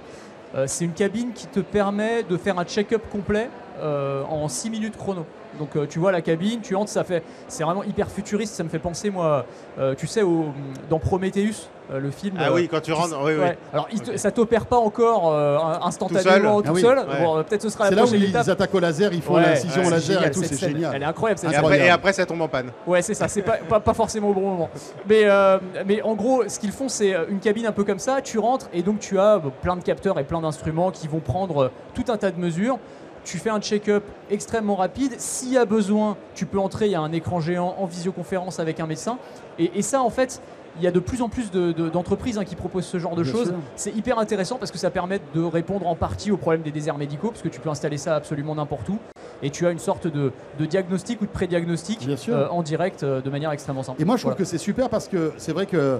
[0.55, 4.69] Euh, c'est une cabine qui te permet de faire un check-up complet euh, en 6
[4.71, 5.25] minutes chrono.
[5.59, 8.55] Donc euh, tu vois la cabine, tu entres, ça fait, c'est vraiment hyper futuriste.
[8.55, 9.45] Ça me fait penser moi,
[9.79, 10.45] euh, tu sais, au,
[10.89, 12.35] dans Prometheus, euh, le film.
[12.39, 13.39] Ah oui, quand tu rentres, oui, oui.
[13.39, 13.57] ouais.
[13.73, 14.17] Alors il te- Ok.
[14.17, 16.97] ça t'opère pas encore euh, instantanément Tout tout seul.
[16.97, 17.05] seul.
[17.07, 17.23] Ah oui.
[17.25, 18.47] Bon, euh, peut-être ce sera la C'est là où prochaine ils étape.
[18.47, 20.53] attaquent au laser, ils font Ouais, l'incision ouais, au c'est laser et génial, tout, cette
[20.57, 20.91] c'est génial.
[20.95, 21.39] Elle est incroyable.
[21.39, 22.71] cette Et après, et après, ça tombe en panne.
[22.87, 24.69] Ouais, c'est ça, c'est pas, pas, pas forcément au bon moment.
[25.07, 28.21] Mais, euh, mais en gros, ce qu'ils font, c'est une cabine un peu comme ça,
[28.21, 31.71] tu rentres et donc tu as plein de capteurs et plein d'instruments qui vont prendre
[31.93, 32.79] tout un tas de mesures.
[33.23, 35.13] Tu fais un check-up extrêmement rapide.
[35.19, 38.59] S'il y a besoin, tu peux entrer, il y a un écran géant en visioconférence
[38.59, 39.17] avec un médecin.
[39.59, 40.41] Et, et ça, en fait,
[40.77, 43.15] il y a de plus en plus de- de- d'entreprises hein, qui proposent ce genre
[43.15, 43.53] de Bien choses.
[43.75, 46.97] C'est hyper intéressant parce que ça permet de répondre en partie au problème des déserts
[46.97, 48.97] médicaux, parce que tu peux installer ça absolument n'importe où.
[49.43, 53.21] Et tu as une sorte de, de diagnostic ou de pré-diagnostic euh, en direct euh,
[53.21, 54.01] de manière extrêmement simple.
[54.01, 55.99] Et moi, je trouve que c'est super parce que c'est vrai que,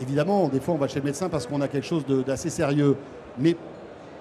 [0.00, 2.96] évidemment, des fois, on va chez le médecin parce qu'on a quelque chose d'assez sérieux.
[3.38, 3.56] Mais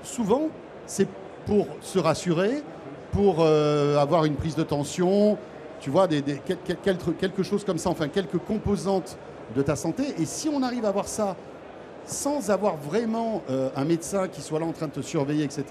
[0.04, 0.44] souvent,
[0.86, 1.08] c'est
[1.46, 2.64] pour se rassurer,
[3.12, 5.38] pour euh, avoir une prise de tension,
[5.80, 9.18] tu vois, des, des- quel- quel- quel- quelque chose comme ça, enfin, quelques composantes
[9.56, 10.04] de ta santé.
[10.20, 11.36] Et si on arrive à avoir ça
[12.06, 15.64] sans avoir vraiment euh, un médecin qui soit là en train de te surveiller, etc.,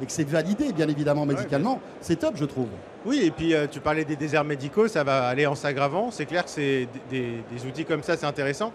[0.00, 2.68] et que c'est validé, bien évidemment, médicalement, c'est top, je trouve.
[3.04, 6.10] Oui, et puis euh, tu parlais des déserts médicaux, ça va aller en s'aggravant.
[6.10, 8.72] C'est clair que c'est des, des- des outils comme ça, c'est intéressant.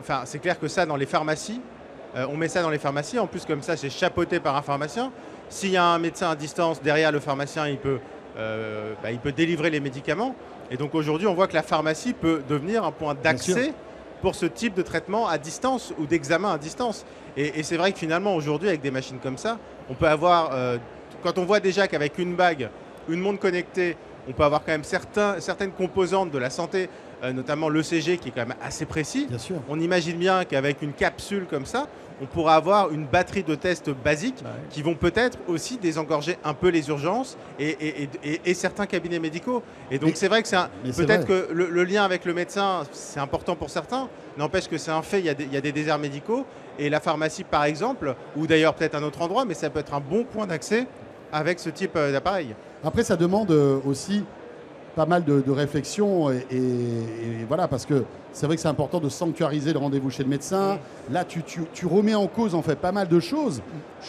[0.00, 1.60] Enfin, c'est clair que ça, dans les pharmacies,
[2.16, 3.18] euh, on met ça dans les pharmacies.
[3.18, 5.10] En plus, comme ça, c'est chapeauté par un pharmacien.
[5.50, 7.98] S'il y a un médecin à distance derrière le pharmacien, il peut,
[8.36, 10.34] euh, bah, il peut délivrer les médicaments.
[10.70, 13.72] Et donc aujourd'hui, on voit que la pharmacie peut devenir un point d'accès
[14.20, 17.06] pour ce type de traitement à distance ou d'examen à distance.
[17.36, 19.58] Et, et c'est vrai que finalement, aujourd'hui, avec des machines comme ça,
[19.88, 20.76] on peut avoir, euh,
[21.22, 22.68] quand on voit déjà qu'avec une bague,
[23.08, 23.96] une montre connectée,
[24.28, 26.90] on peut avoir quand même certains, certaines composantes de la santé,
[27.22, 29.26] euh, notamment l'ECG qui est quand même assez précis.
[29.28, 29.56] Bien sûr.
[29.68, 31.86] On imagine bien qu'avec une capsule comme ça,
[32.20, 34.50] on pourra avoir une batterie de tests basiques ouais.
[34.70, 38.86] qui vont peut-être aussi désengorger un peu les urgences et, et- et- et- et certains
[38.86, 39.62] cabinets médicaux.
[39.90, 40.48] Et donc c'est vrai que
[40.96, 44.08] peut-être que le, le lien avec le médecin, c'est important pour certains.
[44.36, 46.44] N'empêche que c'est un fait, il y, a des, il y a des déserts médicaux
[46.78, 49.94] et la pharmacie par exemple, ou d'ailleurs peut-être un autre endroit, mais ça peut être
[49.94, 50.86] un bon point d'accès
[51.32, 52.54] avec ce type euh, d'appareil.
[52.84, 54.24] Après, ça demande euh, aussi
[54.98, 58.66] pas mal de, de réflexion et, et- et voilà parce que c'est vrai que c'est
[58.76, 60.78] important de sanctuariser le rendez-vous chez le médecin.
[61.12, 63.62] Là, tu, tu- tu remets en cause en fait pas mal de choses,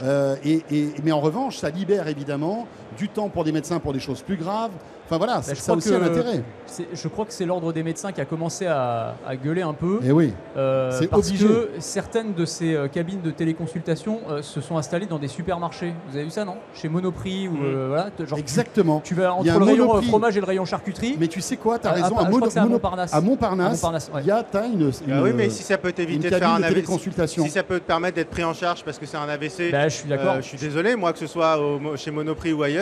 [0.03, 3.93] Euh, et, et- mais en revanche, ça libère évidemment du temps pour des médecins pour
[3.93, 4.71] des choses plus graves.
[5.05, 6.43] Enfin voilà, Bah, je ça aussi un intérêt.
[6.67, 9.73] C'est- Je crois que c'est l'ordre des médecins qui a commencé à, à gueuler un
[9.73, 9.99] peu.
[10.03, 11.47] Et oui, euh, c'est parce obligé.
[11.47, 15.93] que certaines de ces euh, cabines de téléconsultation euh, se sont installées dans des supermarchés.
[16.09, 16.57] Vous avez vu ça, non?
[16.75, 17.57] Chez Monoprix ou Mm.
[17.63, 19.01] euh, voilà, genre, tu- exactement.
[19.03, 20.09] Tu vas Il y a entre le rayon Monoprix.
[20.09, 21.15] fromage et le rayon charcuterie.
[21.19, 22.05] Mais tu sais quoi, tu as Ah, raison.
[22.15, 23.13] ah, à, je crois Mono- que c'est à Mono- Montparnasse.
[23.15, 24.21] à Montparnasse, À Montparnasse, ouais.
[24.23, 26.57] il y a t'as une, Ah oui, mais si ça peut t'éviter de faire un
[26.61, 27.43] AVC, téléconsultation.
[27.45, 29.87] si ça peut te permettre d'être pris en charge parce que c'est un AVC, Bah,
[29.89, 30.33] je suis d'accord.
[30.35, 31.57] Euh, je suis désolé, moi, que ce soit
[31.95, 32.78] chez Monoprix ou ailleurs,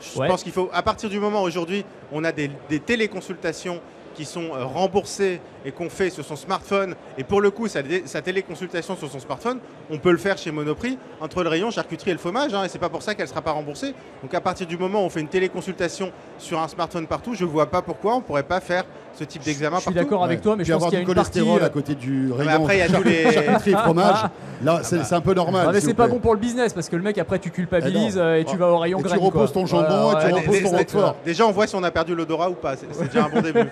[0.00, 0.28] je Ouais.
[0.28, 3.80] pense qu'il faut, à partir du moment aujourd'hui, on a des, des téléconsultations
[4.14, 7.82] qui sont euh, remboursées et qu'on fait sur son smartphone, et pour le coup, sa,
[8.22, 9.58] téléconsultation sur son smartphone,
[9.90, 12.68] on peut le faire chez Monoprix entre le rayon charcuterie et le fromage, hein, et
[12.68, 13.94] c'est pas pour ça qu'elle sera pas remboursée.
[14.22, 17.44] Donc à partir du moment où on fait une téléconsultation sur un smartphone partout, je
[17.44, 20.04] vois pas pourquoi on pourrait pas faire ce type d'examen Je suis partout.
[20.08, 20.42] d'accord avec Ouais.
[20.42, 21.30] toi, mais Puis je pense qu'il y a une partie.
[21.32, 23.76] cholestérol euh, à côté du mais rayon après, il y a tous les- charcuterie et
[23.76, 24.18] fromage.
[24.62, 25.16] Là, c'est bah.
[25.16, 25.66] un peu normal.
[25.68, 28.18] Ah, mais c'est pas bon pour le business parce que le mec après tu culpabilises
[28.18, 29.62] Ah euh, et tu vas au rayon Et tu reposes quoi.
[29.62, 31.16] ton jambon et tu reposes ton roquefort.
[31.24, 32.74] Déjà, on voit si on a perdu l'odorat ou pas.
[32.76, 33.68] C'est déjà un bon début.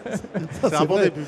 [0.62, 1.20] C'est un bon début.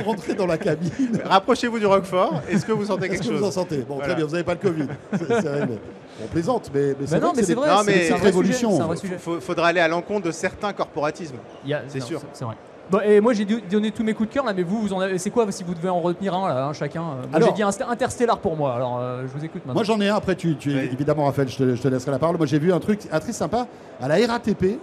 [0.00, 2.42] De rentrer dans la cabine, Rapprochez-vous du Roquefort.
[2.48, 3.78] Est-ce que vous sentez est-ce quelque que vous en chose sentez?
[3.88, 4.86] Bon, très bien, vous n'avez pas le Covid.
[5.12, 5.78] C'est- c'est vrai, mais
[6.24, 7.92] on plaisante, mais, mais c'est Bah vrai non, que mais c'est vrai, Non, c'est mais-
[7.92, 8.68] c'est un c'est vrai révolution.
[8.70, 9.18] sujet, c'est un vrai sujet.
[9.18, 11.36] Faut- Faudra aller à l'encontre de certains corporatismes.
[11.66, 12.20] Il C'est non, sûr.
[12.32, 12.54] C'est vrai.
[12.90, 14.92] Bon, et moi j'ai do- donné tous mes coups de cœur là, mais vous, vous
[14.92, 15.16] en avez.
[15.18, 17.02] C'est quoi si vous devez en retenir un là, hein, chacun?
[17.30, 18.74] Moi j'ai dit Interstellar pour moi.
[18.74, 19.74] Alors euh, je vous écoute maintenant.
[19.74, 20.88] Moi j'en ai un, après tu, tu- Oui.
[20.92, 22.36] évidemment Raphaël, je te, je te laisserai la parole.
[22.36, 23.68] Moi j'ai vu un truc un très sympa
[24.02, 24.80] à la RATP.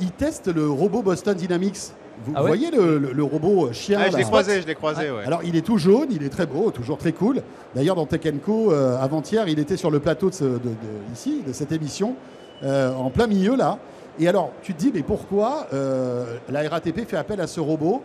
[0.00, 1.90] Ils testent le robot Boston Dynamics.
[2.24, 4.74] Vous Ah ouais voyez le, le- le robot chien Ah, je l'ai croisé, je l'ai
[4.74, 5.24] croisé, ouais.
[5.26, 7.42] Alors il est tout jaune, il est très beau, toujours très cool.
[7.74, 11.12] D'ailleurs dans Tech Co, euh, avant-hier, il était sur le plateau de, ce- de- de-
[11.12, 12.14] ici, de cette émission,
[12.62, 13.78] euh, en plein milieu là.
[14.18, 18.00] Et alors tu te dis mais pourquoi euh, la RATP fait appel à ce robot?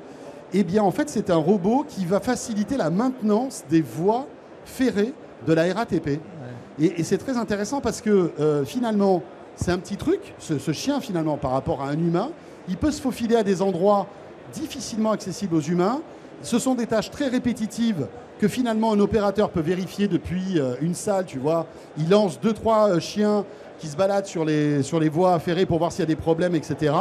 [0.53, 4.27] Eh bien en fait c'est un robot qui va faciliter la maintenance des voies
[4.65, 5.13] ferrées
[5.47, 6.19] de la RATP.
[6.79, 9.23] Et, et c'est très intéressant parce que euh, finalement
[9.55, 12.29] c'est un petit truc, ce, ce chien finalement par rapport à un humain,
[12.69, 14.07] il peut se faufiler à des endroits
[14.53, 16.01] difficilement accessibles aux humains.
[16.41, 18.07] Ce sont des tâches très répétitives
[18.39, 21.67] que finalement un opérateur peut vérifier depuis euh, une salle, tu vois.
[21.97, 23.45] Il lance deux, trois euh, chiens
[23.77, 26.15] qui se baladent sur les, sur les voies ferrées pour voir s'il y a des
[26.15, 26.93] problèmes, etc.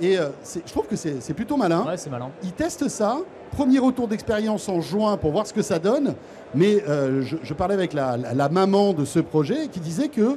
[0.00, 1.84] Et euh, je trouve que c'est c'est plutôt malin.
[1.84, 2.30] Ouais, c'est malin.
[2.44, 3.18] Ils testent ça.
[3.50, 6.14] Premier retour d'expérience en juin pour voir ce que ça donne.
[6.54, 10.08] Mais euh, je, je parlais avec la, la- la maman de ce projet qui disait
[10.08, 10.36] que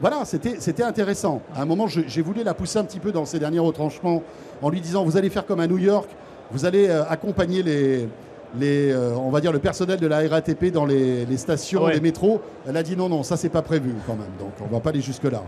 [0.00, 1.40] voilà, c'était c'était intéressant.
[1.54, 4.22] À un moment, j'ai voulu la pousser un petit peu dans ses derniers retranchements
[4.62, 6.08] en lui disant vous allez faire comme à New York,
[6.50, 8.08] vous allez euh, accompagner les,
[8.58, 11.94] les euh, on va dire le personnel de la RATP dans les, les stations Ouais.
[11.94, 12.40] des métros.
[12.68, 14.30] Elle a dit non, non, ça c'est pas prévu quand même.
[14.38, 15.42] Donc on va pas aller jusque là.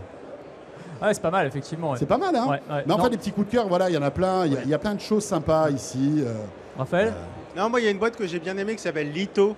[1.01, 1.91] Ouais, c'est pas mal effectivement.
[1.91, 1.97] ouais.
[1.99, 2.83] C'est pas mal, hein Ouais, ouais.
[2.85, 3.09] Mais enfin, Non.
[3.09, 4.45] des petits coups de cœur, voilà, il y en a plein.
[4.45, 6.15] Il y a- il y, a plein de choses sympas ici.
[6.25, 6.33] euh,
[6.77, 7.13] Raphaël
[7.55, 9.55] Non, moi, il y a une boîte que j'ai bien aimée qui s'appelle Lito,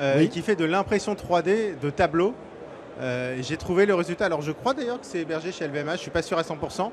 [0.00, 0.24] euh, Oui.
[0.24, 2.34] et qui fait de l'impression 3D de tableaux.
[3.02, 4.26] Euh, j'ai trouvé le résultat.
[4.26, 6.90] Alors, je crois d'ailleurs que c'est hébergé chez LVMH, je suis pas sûr à 100%.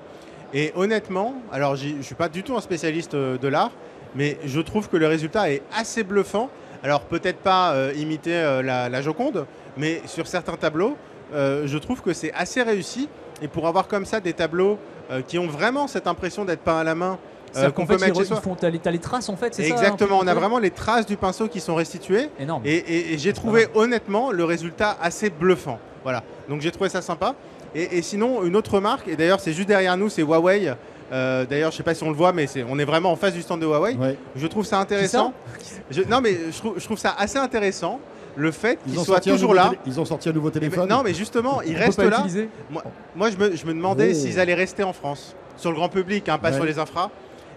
[0.54, 3.72] Et honnêtement, alors je suis pas du tout un spécialiste euh, de l'art,
[4.16, 6.50] mais je trouve que le résultat est assez bluffant.
[6.84, 9.46] Alors, peut-être pas euh, imiter euh, la, la Joconde,
[9.78, 10.98] mais sur certains tableaux,
[11.34, 13.08] euh, je trouve que c'est assez réussi.
[13.42, 14.78] Et pour avoir comme ça des tableaux
[15.28, 17.18] qui ont vraiment cette impression d'être peints à la main,
[17.76, 18.42] qu'on peut fait, mettre ils, chez soi.
[18.42, 20.70] font, t'as les, t'as les traces en fait, c'est ça Exactement, on a vraiment les
[20.70, 22.30] traces du pinceau qui sont restituées.
[22.40, 22.62] énorme.
[22.66, 25.80] Et, et- et j'ai trouvé honnêtement le résultat assez bluffant.
[26.04, 27.36] Voilà, donc j'ai trouvé ça sympa.
[27.76, 30.74] Et, et sinon, une autre marque, et d'ailleurs c'est juste derrière nous, c'est Huawei.
[31.12, 33.16] Euh, d'ailleurs, je sais pas si on le voit, mais c'est- on est vraiment en
[33.16, 33.96] face du stand de Huawei.
[33.96, 34.16] ouais.
[34.36, 35.34] Je trouve ça intéressant.
[35.90, 38.00] Je- non, mais je trouve, je trouve ça assez intéressant
[38.36, 39.72] le fait Ils qu'ils soient toujours là.
[39.88, 40.88] ils ont sorti un nouveau Eh ben, téléphone.
[40.90, 42.18] non, mais justement, ils restent là.
[42.20, 42.50] utiliser.
[43.16, 44.14] Moi, je me, je me demandais Oh.
[44.18, 46.56] s'ils allaient rester en France, sur le grand public, hein, pas Ouais.
[46.56, 47.10] sur les infras.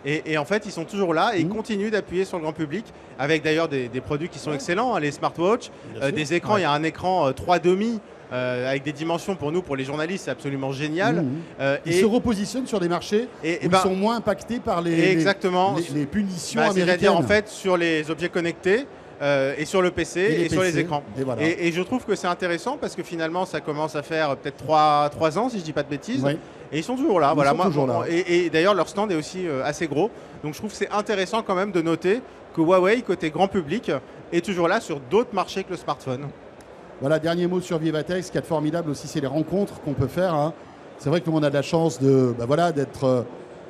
[0.05, 1.55] Et, et en fait, ils sont toujours là et ils Mhm.
[1.55, 2.85] continuent d'appuyer sur le grand public,
[3.19, 4.57] avec d'ailleurs des, des produits qui sont Ouais.
[4.57, 6.55] excellents, hein, les smartwatches, euh, des écrans.
[6.55, 6.61] Ouais.
[6.61, 8.01] Il y a un écran euh, 3,5
[8.33, 11.17] euh, avec des dimensions pour nous, pour les journalistes, c'est absolument génial.
[11.17, 11.29] Mhm.
[11.61, 14.81] Euh, Ils et, se repositionnent sur des marchés et- ben, ils sont moins impactés par
[14.81, 15.77] les, exactement.
[15.77, 16.87] les, les punitions Bah, américaines.
[16.87, 18.87] C'est-à-dire en fait sur les objets connectés
[19.21, 21.03] euh, et sur le PC et, sur les écrans.
[21.19, 21.43] Et voilà.
[21.43, 24.57] Et, et je trouve que c'est intéressant parce que finalement, ça commence à faire peut-être
[24.57, 26.25] 3, ans, si je dis pas de bêtises.
[26.73, 27.31] Et ils sont toujours là.
[27.33, 28.01] Ils voilà, moi, toujours là.
[28.09, 30.11] Et, et d'ailleurs, leur stand est aussi euh, assez gros.
[30.43, 32.21] Donc je trouve que c'est intéressant quand même de noter
[32.55, 33.93] que Huawei, côté grand public,
[34.33, 36.29] est toujours là sur d'autres marchés que le smartphone.
[37.03, 38.29] Voilà, dernier mot sur Vivatex.
[38.29, 40.33] Ce qui est formidable aussi, c'est les rencontres qu'on peut faire.
[40.35, 40.55] hein.
[40.99, 43.23] C'est vrai que nous, on a de la chance de, bah voilà, d'être euh,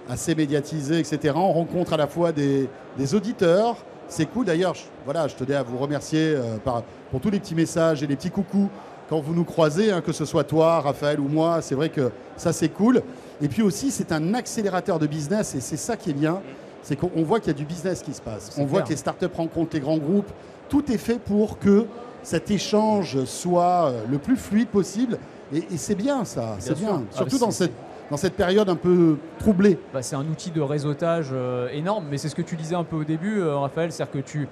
[0.08, 1.32] assez médiatisé, etc.
[1.36, 2.68] On rencontre à la fois des,
[2.98, 3.76] des auditeurs.
[4.08, 4.44] C'est cool.
[4.44, 8.02] D'ailleurs, je, voilà, je tenais à vous remercier euh, par- pour tous les petits messages
[8.02, 8.68] et les petits coucous
[9.08, 11.62] quand vous nous croisez, hein, que ce soit toi, Raphaël ou moi.
[11.62, 13.02] C'est vrai que ça, c'est cool.
[13.40, 16.42] Et puis aussi, c'est un accélérateur de business et c'est ça qui est bien.
[16.82, 18.50] C'est qu'on on voit qu'il y a du business qui se passe.
[18.58, 20.30] On voit que les startups rencontrent les grands groupes.
[20.68, 21.86] Tout est fait pour que
[22.22, 25.18] cet échange soit euh, le plus fluide possible.
[25.54, 27.02] Et, et c'est bien ça, c'est bien.
[27.12, 27.72] Ah, Surtout c'est- dans cette,
[28.10, 29.78] dans cette période un peu troublée.
[29.92, 32.84] Bah, c'est un outil de réseautage euh, énorme, mais c'est ce que tu disais un
[32.84, 34.48] peu au début, euh, Raphaël, c'est-à-dire que tu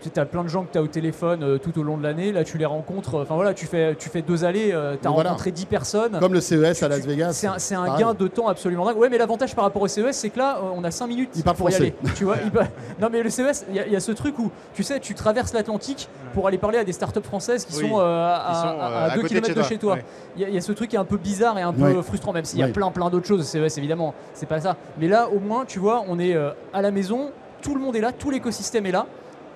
[0.00, 2.02] tu as plein de gens que tu as au téléphone euh, tout au long de
[2.02, 4.74] l'année, là tu les rencontres, euh, enfin voilà, tu fais, tu fais deux allées, tu
[4.76, 5.30] as Mais voilà.
[5.30, 6.18] rencontré 10 personnes.
[6.20, 7.32] Comme le CES à Las Vegas.
[7.32, 8.04] C'est un, c'est un pareil.
[8.04, 8.96] gain de temps absolument dingue.
[8.98, 11.30] Ouais, mais l'avantage par rapport au CES, c'est que là, euh, on a 5 minutes
[11.36, 11.94] Il parle pour y aller.
[12.14, 12.50] Tu vois, il
[13.00, 15.00] Non, mais le CES, il y, a- il y a ce truc où, tu sais,
[15.00, 17.88] tu traverses l'Atlantique pour aller parler à des startups françaises qui Oui.
[17.88, 18.02] sont, euh,
[18.34, 19.94] à, sont, à- euh, à à 2 côté km de chez toi.
[19.94, 20.04] ouais.
[20.36, 21.72] Il y, a- il y a ce truc qui est un peu bizarre et un
[21.72, 22.02] peu Ouais.
[22.02, 22.72] frustrant, même s'il y a Ouais.
[22.72, 23.44] plein plein d'autres choses.
[23.46, 24.76] CES, évidemment, c'est pas ça.
[24.98, 27.30] Mais là, au moins, tu vois, on est euh, à la maison,
[27.62, 29.06] tout le monde est là, tout l'écosystème est là.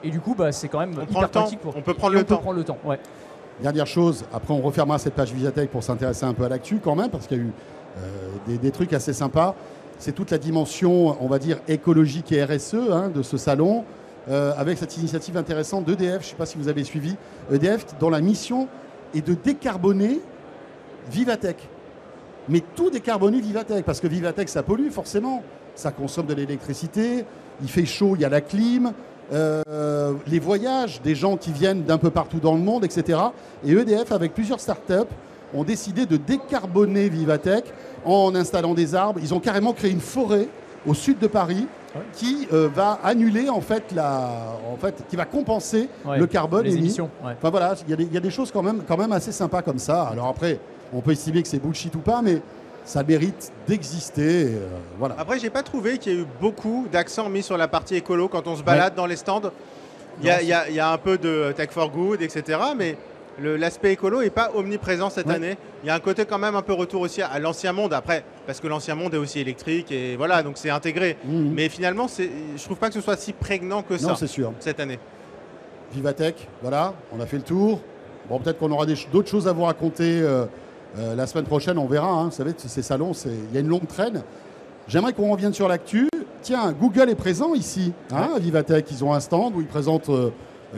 [0.03, 1.41] Et du coup, bah, c'est quand même On hyper prend le temps.
[1.41, 1.77] pratique pour.
[1.77, 2.41] On peut prendre et le on peut temps.
[2.41, 2.79] prendre le temps.
[2.85, 2.99] Ouais.
[3.63, 6.95] Dernière chose, après on refermera cette page Visatech pour s'intéresser un peu à l'actu quand
[6.95, 7.51] même, parce qu'il y a eu
[7.99, 8.01] euh,
[8.47, 9.55] des, des trucs assez sympas.
[9.99, 13.85] C'est toute la dimension, on va dire, écologique et RSE hein, de ce salon,
[14.31, 17.17] euh, avec cette initiative intéressante d'EDF, je ne sais pas si vous avez suivi,
[17.53, 18.67] EDF, dont la mission
[19.15, 20.21] est de décarboner
[21.11, 21.59] Vivatech.
[22.49, 25.43] Mais tout décarboner Vivatech, parce que Vivatech, ça pollue forcément.
[25.75, 27.27] ça consomme de l'électricité,
[27.63, 28.93] il fait chaud, il y a la clim,
[29.33, 33.19] euh, les voyages des gens qui viennent d'un peu partout dans le monde, etc.
[33.65, 35.09] Et EDF, avec plusieurs startups,
[35.55, 37.65] ont décidé de décarboner Vivatech
[38.05, 39.21] en installant des arbres.
[39.23, 40.49] Ils ont carrément créé une forêt
[40.87, 41.67] au sud de Paris
[42.15, 44.31] qui euh, va annuler en fait la,
[44.73, 46.81] en fait, qui va compenser Ouais, le carbone les émis.
[46.83, 47.11] émissions.
[47.25, 47.33] ouais.
[47.37, 49.11] Enfin voilà, il y, a des- il y a des choses quand même, quand même
[49.13, 50.05] assez sympas comme ça.
[50.05, 50.61] Alors après,
[50.93, 52.41] on peut estimer que c'est bullshit ou pas, mais
[52.91, 54.47] ça mérite d'exister.
[54.47, 55.15] euh, voilà.
[55.17, 58.27] Après, j'ai pas trouvé qu'il y a eu beaucoup d'accent mis sur la partie écolo
[58.27, 59.53] quand on se balade dans les stands.
[60.21, 62.59] Il y, a- y y un peu de tech for good, etc.
[62.77, 62.97] Mais
[63.39, 65.35] l'aspect écolo n'est pas omniprésent cette Ouais.
[65.37, 65.57] année.
[65.85, 68.25] Il y a un côté quand même un peu retour aussi à l'ancien monde après,
[68.45, 71.17] parce que l'ancien monde est aussi électrique et voilà, donc c'est intégré.
[71.25, 71.53] Mhm.
[71.55, 74.53] Mais finalement, je trouve pas que ce soit si prégnant que ça non, c'est sûr.
[74.59, 74.99] cette année.
[75.93, 77.81] Vivatech, voilà, on a fait le tour.
[78.29, 80.45] Bon, peut-être qu'on aura d'autres choses à vous raconter euh,
[80.99, 82.09] euh, la semaine prochaine, on verra.
[82.11, 82.25] hein.
[82.27, 84.23] Vous savez, ces salons, il y a une longue traîne.
[84.89, 86.09] J'aimerais qu'on revienne sur l'actu.
[86.43, 88.87] Tiens, Google est présent ici, hein, à Vivatech.
[88.91, 90.31] Ils ont un stand où ils présentent euh,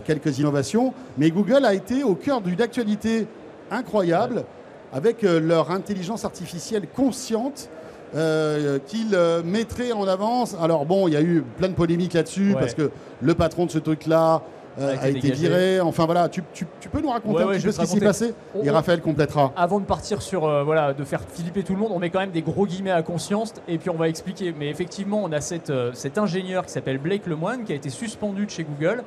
[0.05, 0.93] quelques innovations.
[1.19, 3.27] Mais Google a été au cœur d'une actualité
[3.71, 4.45] incroyable
[4.93, 7.69] avec euh, leur intelligence artificielle consciente.
[8.15, 10.55] euh, qu'ils euh, mettraient en avance.
[10.61, 12.61] Alors bon, il y a eu plein de polémiques là-dessus Ouais.
[12.61, 12.91] parce que
[13.23, 14.43] le patron de ce truc-là
[14.81, 15.49] euh, A été a été dégagé.
[15.49, 15.81] viré.
[15.81, 17.87] Enfin voilà, tu, tu- tu peux nous raconter Ouais, un ouais, petit peu ce qui
[17.87, 19.53] s'est passé On- et Raphaël complétera.
[19.57, 22.21] Avant de partir sur euh, voilà de faire flipper tout le monde, on met quand
[22.21, 24.55] même des gros guillemets à conscience et puis on va expliquer.
[24.59, 27.91] Mais effectivement, on a cette, euh, cet ingénieur qui s'appelle Blake Lemoine qui a été
[27.91, 29.03] suspendu de chez Google.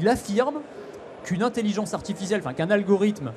[0.00, 0.56] Il affirme
[1.24, 3.32] qu'une intelligence artificielle, enfin qu'un algorithme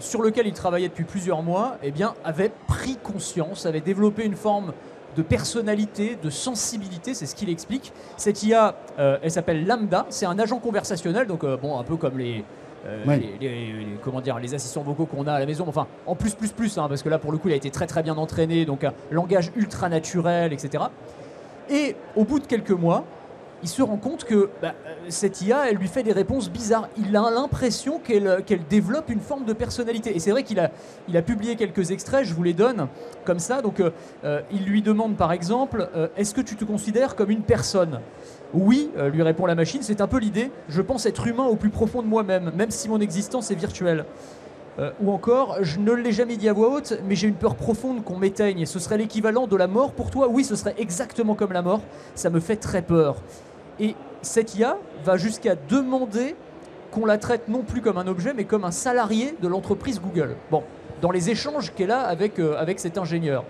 [0.00, 4.34] sur lequel il travaillait depuis plusieurs mois, eh bien, avait pris conscience, avait développé une
[4.34, 4.72] forme
[5.18, 7.92] de personnalité, de sensibilité, c'est ce qu'il explique.
[8.16, 11.96] Cette IA, euh, elle s'appelle Lambda, c'est un agent conversationnel, donc euh, bon, un peu
[11.96, 12.44] comme les,
[12.86, 13.18] euh, Ouais.
[13.40, 16.14] les, les- les- comment dire, les assistants vocaux qu'on a à la maison, enfin en
[16.14, 18.04] plus, plus, plus, hein, parce que là pour le coup il a été très très
[18.04, 20.84] bien entraîné, donc un langage ultra naturel, etc.
[21.68, 23.04] Et au bout de quelques mois,
[23.62, 26.88] il se rend compte que bah, euh, cette IA, elle lui fait des réponses bizarres.
[26.96, 30.14] Il a l'impression qu'elle qu'elle développe une forme de personnalité.
[30.14, 30.70] Et c'est vrai qu'il a,
[31.08, 32.88] il a publié quelques extraits, je vous les donne
[33.24, 33.62] comme ça.
[33.62, 33.90] Donc, euh,
[34.24, 38.00] euh, il lui demande par exemple euh, Est-ce que tu te considères comme une personne?
[38.54, 40.50] Oui, euh, lui répond la machine, c'est un peu l'idée.
[40.68, 44.04] Je pense être humain au plus profond de moi-même, même si mon existence est virtuelle.
[44.78, 47.56] Euh, ou encore, je ne l'ai jamais dit à voix haute, mais j'ai une peur
[47.56, 48.64] profonde qu'on m'éteigne.
[48.64, 50.28] Ce serait l'équivalent de la mort pour toi?
[50.28, 51.80] Oui, ce serait exactement comme la mort.
[52.14, 53.16] Ça me fait très peur.
[53.80, 56.34] Et cette IA va jusqu'à demander
[56.90, 60.36] qu'on la traite non plus comme un objet, mais comme un salarié de l'entreprise Google.
[60.50, 60.62] Bon,
[61.00, 63.44] dans les échanges qu'elle a avec, euh, avec cet ingénieur.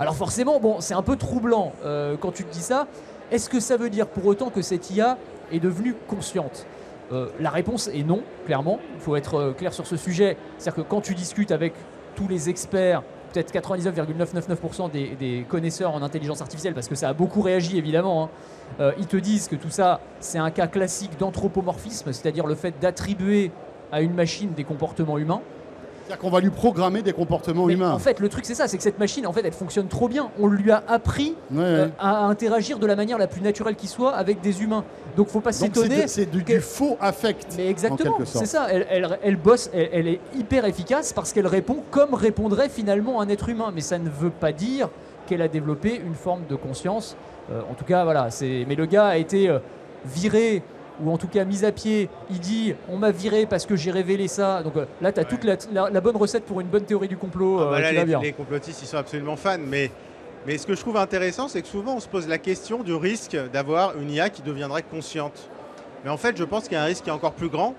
[0.00, 2.86] Alors forcément, bon, c'est un peu troublant euh, quand tu te dis ça.
[3.30, 5.18] Est-ce que ça veut dire pour autant que cette IA
[5.52, 6.66] est devenue consciente?
[7.12, 8.78] Euh, La réponse est non, clairement.
[8.94, 10.36] Il faut être clair sur ce sujet.
[10.56, 11.74] C'est-à-dire que quand tu discutes avec
[12.16, 17.12] tous les experts, peut-être 99,999% des, des connaisseurs en intelligence artificielle, parce que ça a
[17.12, 18.28] beaucoup réagi évidemment, hein,
[18.80, 22.74] euh, ils te disent que tout ça, c'est un cas classique d'anthropomorphisme, c'est-à-dire le fait
[22.80, 23.50] d'attribuer
[23.92, 25.40] à une machine des comportements humains.
[26.06, 27.92] C'est-à-dire qu'on va lui programmer des comportements Mais humains.
[27.92, 30.08] en fait, le truc c'est ça, c'est que cette machine, en fait, elle fonctionne trop
[30.08, 30.30] bien.
[30.40, 31.90] On lui a appris Ouais, euh, ouais.
[31.98, 34.84] à interagir de la manière la plus naturelle qui soit avec des humains.
[35.18, 36.06] Donc, faut pas s'étonner.
[36.08, 37.52] c'est du, faux affect.
[37.58, 38.68] Mais exactement, c'est ça.
[38.70, 43.20] Elle, elle- elle bosse, elle, elle est hyper efficace parce qu'elle répond comme répondrait finalement
[43.20, 43.70] un être humain.
[43.74, 44.88] Mais ça ne veut pas dire
[45.26, 47.16] qu'elle a développé une forme de conscience.
[47.50, 48.28] Euh, en tout cas, voilà.
[48.42, 49.58] Mais le gars a été euh,
[50.04, 50.62] viré
[51.02, 52.08] ou en tout cas mis à pied.
[52.30, 54.62] Il dit on m'a viré parce que j'ai révélé ça.
[54.62, 57.08] Donc euh, là, tu as toute la, la- la bonne recette pour une bonne théorie
[57.08, 58.20] du complot Ah euh, bah là, les, bien.
[58.20, 59.56] les complotistes, ils sont absolument fans.
[59.66, 59.90] Mais,
[60.46, 62.94] mais ce que je trouve intéressant, c'est que souvent, on se pose la question du
[62.94, 65.48] risque d'avoir une IA qui deviendrait consciente.
[66.04, 67.74] Mais en fait, je pense qu'il y a un risque qui est encore plus grand.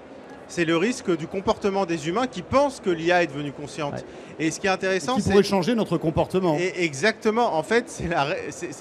[0.50, 3.94] C'est le risque du comportement des humains qui pensent que l'IA est devenue consciente.
[3.94, 4.04] Ouais.
[4.48, 6.58] Et ce qui est intéressant, qui c'est pourrait changer notre comportement.
[6.58, 8.28] et exactement, en fait, c'est la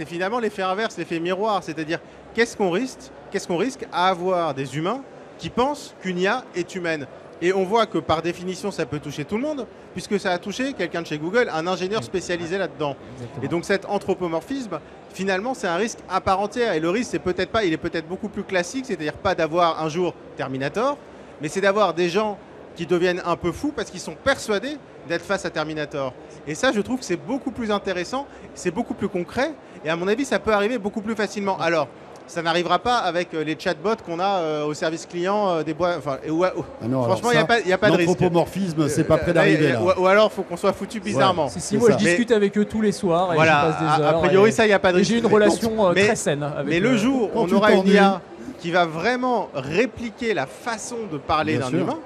[0.06, 1.62] finalement l'effet inverse, l'effet miroir.
[1.62, 2.00] C'est-à-dire,
[2.34, 5.02] qu'est-ce qu'on risque Qu'est-ce qu'on risque à avoir des humains
[5.38, 7.06] qui pensent qu'une IA est humaine?
[7.40, 10.38] Et on voit que par définition, ça peut toucher tout le monde, puisque ça a
[10.38, 12.96] touché quelqu'un de chez Google, un ingénieur spécialisé là-dedans.
[13.42, 14.80] Et donc cet anthropomorphisme,
[15.12, 16.72] finalement, c'est un risque à part entière.
[16.72, 19.80] Et le risque, c'est peut-être pas, il est peut-être beaucoup plus classique, c'est-à-dire pas d'avoir
[19.82, 20.98] un jour Terminator,
[21.40, 22.36] mais c'est d'avoir des gens
[22.76, 24.76] qui deviennent un peu fous parce qu'ils sont persuadés
[25.08, 26.12] d'être face à Terminator.
[26.46, 29.52] Et ça, je trouve que c'est beaucoup plus intéressant, c'est beaucoup plus concret,
[29.84, 31.58] et à mon avis, ça peut arriver beaucoup plus facilement.
[31.58, 31.88] Alors,
[32.26, 35.72] ça n'arrivera pas avec euh, les chatbots qu'on a euh, au service client euh, des
[35.72, 35.94] bois.
[35.96, 38.08] Enfin, Ah non, franchement, il n'y a, pas- y a pas de risque.
[38.08, 39.74] L'anthropomorphisme, c'est pas près d'arriver.
[39.76, 41.48] Ou, ou alors, il faut qu'on soit foutu bizarrement.
[41.48, 41.96] Si, moi ça.
[41.98, 44.20] je discute avec eux tous les soirs et Voilà, je passe des a, a heures.
[44.20, 45.10] priori, et- ça, il n'y a pas de risque.
[45.10, 48.20] j'ai une relation Mais- très saine avec Mais le jour où on aura une IA
[48.58, 51.98] qui va vraiment répliquer la façon de parler d'un humain,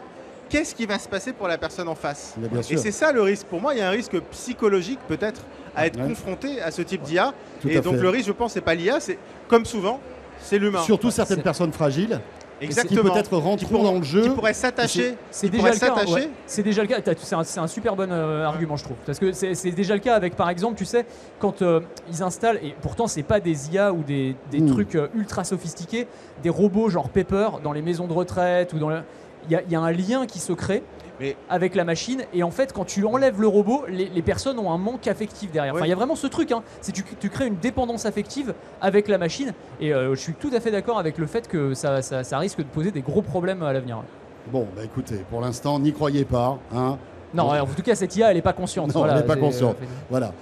[0.48, 3.22] qu'est-ce qui va se passer pour la personne en face bien Et c'est ça le
[3.22, 3.46] risque.
[3.46, 5.40] Pour moi, il y a un risque psychologique peut-être
[5.74, 6.08] à être Ouais.
[6.08, 7.32] confrontés à ce type d'IA.
[7.66, 8.02] Et donc fait.
[8.02, 9.18] le risque, je pense, c'est pas l'IA, c'est
[9.48, 9.98] comme souvent,
[10.40, 10.82] c'est l'humain.
[10.82, 12.20] Surtout certaines personnes fragiles
[12.66, 13.12] qui Exactement.
[13.12, 14.22] peut-être Qui rentreront pourraient- dans le jeu.
[14.22, 15.16] Qui pourraient s'attacher.
[15.30, 16.30] C'est déjà ouais.
[16.46, 16.96] C'est déjà le cas.
[17.44, 18.96] C'est un, super bon euh, argument, je trouve.
[19.06, 21.06] Parce que c'est déjà le cas avec, par exemple, tu sais,
[21.38, 24.70] quand euh, ils installent, et pourtant, c'est pas des IA ou des, des Mm.
[24.72, 26.06] trucs euh, ultra sophistiqués,
[26.42, 29.02] des robots genre Pepper dans les maisons de retraite ou dans le-
[29.48, 30.84] Il y, a- il y a un lien qui se crée
[31.22, 32.22] Mais- avec la machine.
[32.34, 35.50] Et en fait, quand tu enlèves le robot, les, les personnes ont un manque affectif
[35.52, 35.74] derrière.
[35.74, 36.52] Enfin, il y a vraiment ce truc.
[36.52, 36.62] Hein.
[36.82, 39.54] C'est tu, tu crées une dépendance affective avec la machine.
[39.80, 42.38] Et euh, je suis tout à fait d'accord avec le fait que ça, ça- ça
[42.38, 44.02] risque de poser des gros problèmes à l'avenir.
[44.50, 46.58] Bon, bah écoutez, pour l'instant, n'y croyez pas.
[46.74, 46.98] Hein.
[47.32, 47.60] Non, Ouais.
[47.60, 48.88] en tout cas, cette IA, elle n'est pas consciente.
[48.88, 49.76] Non, Voilà, elle n'est pas consciente.
[50.10, 50.32] Voilà.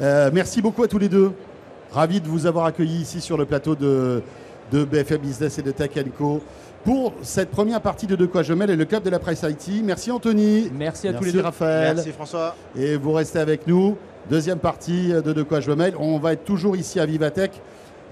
[0.00, 1.32] Euh, merci beaucoup à tous les deux.
[1.92, 4.20] Ravi de vous avoir accueillis ici sur le plateau de,
[4.72, 6.40] de BFM Business et de Tech Co.
[6.84, 9.42] Pour cette première partie de De quoi je mêle et le club de la presse
[9.42, 9.82] IT.
[9.82, 10.70] Merci Anthony.
[10.74, 11.40] Merci à tous les deux.
[11.40, 11.94] Raphaël.
[11.96, 12.54] Merci François.
[12.76, 13.96] Et vous restez avec nous.
[14.30, 15.94] Deuxième partie de De quoi je me mêle.
[15.98, 17.52] On va être toujours ici à Vivatech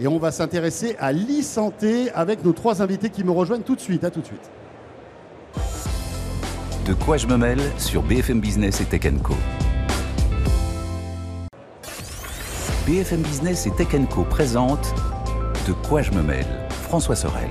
[0.01, 3.81] et on va s'intéresser à l'e-santé avec nos trois invités qui me rejoignent tout de
[3.81, 4.05] suite.
[4.05, 4.51] À tout de suite.
[6.87, 9.35] De quoi je me mêle sur BFM Business et Tech Co.
[12.87, 14.95] BFM Business et Tech Co présente
[15.68, 17.49] De quoi je me mêle François Sorel.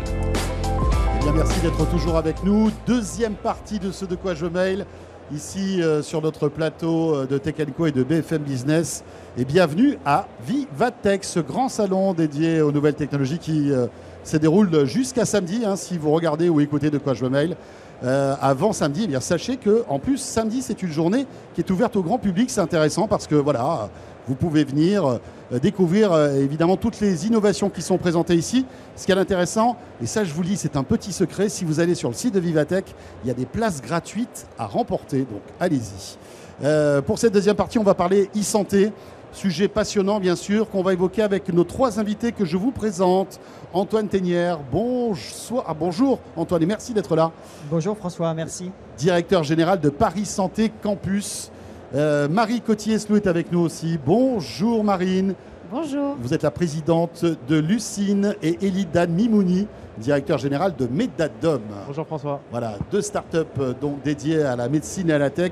[1.21, 2.71] Eh bien, merci d'être toujours avec nous.
[2.87, 4.87] Deuxième partie de ce De quoi je mail,
[5.31, 9.03] ici euh, sur notre plateau euh, de Tech Co et de BFM Business.
[9.37, 13.85] Et bienvenue à Vivatech, ce grand salon dédié aux nouvelles technologies qui euh,
[14.23, 15.61] se déroule jusqu'à samedi.
[15.63, 17.55] hein, si vous regardez ou écoutez De quoi je mail.
[18.03, 21.95] Avant samedi, eh bien, sachez que en plus samedi c'est une journée qui est ouverte
[21.95, 22.49] au grand public.
[22.49, 23.91] C'est intéressant parce que voilà,
[24.27, 25.19] vous pouvez venir
[25.51, 28.65] euh, découvrir euh, évidemment toutes les innovations qui sont présentées ici.
[28.95, 31.65] Ce qui est intéressant, et ça je vous le dis, c'est un petit secret, si
[31.65, 32.85] vous allez sur le site de Vivatech,
[33.23, 36.17] il y a des places gratuites à remporter, donc allez-y.
[36.63, 38.93] Euh, pour cette deuxième partie, on va parler e-santé,
[39.33, 43.39] sujet passionnant bien sûr, qu'on va évoquer avec nos trois invités que je vous présente.
[43.73, 47.31] Antoine Ténière, bonjour, ah, bonjour Antoine et merci d'être là
[47.69, 48.71] Bonjour François, merci.
[48.97, 51.51] directeur général de Paris Santé Campus.
[51.93, 53.99] Euh, Marie Cotier-Slou est avec nous aussi.
[54.05, 55.35] Bonjour Marine.
[55.69, 56.15] Bonjour.
[56.21, 59.67] Vous êtes la présidente de Lucine et Elidan Mimouni,
[59.97, 61.61] directeur général de Medadom.
[61.87, 62.39] Bonjour François.
[62.49, 65.51] Voilà, deux startups euh, donc dédiées à la médecine et à la tech.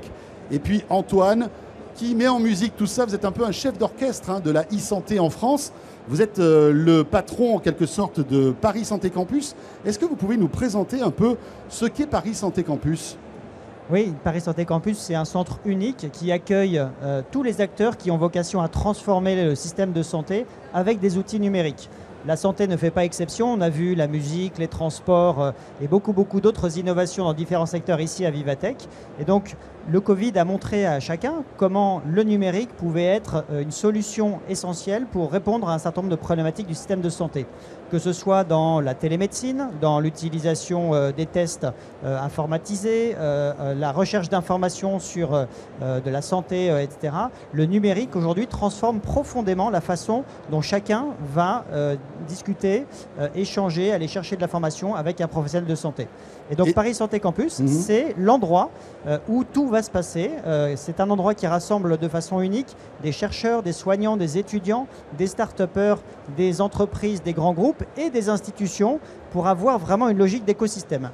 [0.50, 1.50] Et puis Antoine,
[1.94, 3.04] qui met en musique tout ça.
[3.04, 5.72] Vous êtes un peu un chef d'orchestre hein, de la e-santé en France.
[6.08, 9.54] Vous êtes euh, le patron en quelque sorte de Paris Santé Campus.
[9.84, 11.36] Est-ce que vous pouvez nous présenter un peu
[11.68, 13.18] ce qu'est Paris Santé Campus?
[13.92, 18.12] Oui, Paris Santé Campus, c'est un centre unique qui accueille euh, tous les acteurs qui
[18.12, 21.90] ont vocation à transformer le système de santé avec des outils numériques.
[22.24, 23.52] La santé ne fait pas exception.
[23.52, 25.50] On a vu la musique, les transports euh,
[25.82, 28.76] et beaucoup, beaucoup d'autres innovations dans différents secteurs ici à Vivatech.
[29.18, 29.56] Et donc,
[29.88, 35.06] le Covid a montré à chacun comment le numérique pouvait être euh, une solution essentielle
[35.06, 37.46] pour répondre à un certain nombre de problématiques du système de santé.
[37.90, 41.66] Que ce soit dans la télémédecine, dans l'utilisation euh, des tests
[42.04, 43.16] euh, informatisés,
[43.76, 45.30] la recherche d'informations sur
[45.80, 47.14] de la santé, etc.
[47.52, 51.64] Le numérique aujourd'hui transforme profondément la façon dont chacun va
[52.28, 52.86] discuter,
[53.34, 56.08] échanger, aller chercher de l'information avec un professionnel de santé.
[56.50, 57.68] Et donc Et- Paris Santé Campus, Mhm.
[57.68, 58.70] c'est l'endroit
[59.06, 60.30] euh, où tout va se passer.
[60.46, 64.86] Euh, c'est un endroit qui rassemble de façon unique des chercheurs, des soignants, des étudiants,
[65.16, 65.98] des start-upers,
[66.36, 68.98] des entreprises, des grands groupes et des institutions
[69.32, 71.10] pour avoir vraiment une logique d'écosystème.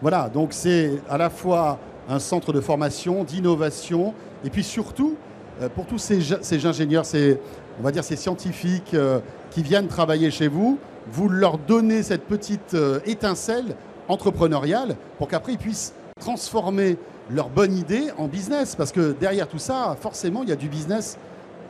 [0.00, 1.78] Voilà, donc c'est à la fois
[2.08, 4.14] un centre de formation, d'innovation,
[4.44, 5.14] et puis surtout,
[5.60, 7.38] euh, pour tous ces, ingénieurs, ces,
[7.78, 8.96] on va dire ces scientifiques
[9.50, 10.78] qui viennent travailler chez vous,
[11.12, 12.74] vous leur donnez cette petite
[13.06, 13.74] étincelle
[14.10, 16.96] entrepreneuriale pour qu'après ils puissent transformer
[17.30, 18.74] leur bonne idée en business.
[18.76, 21.16] Parce que derrière tout ça, forcément, il y a du business,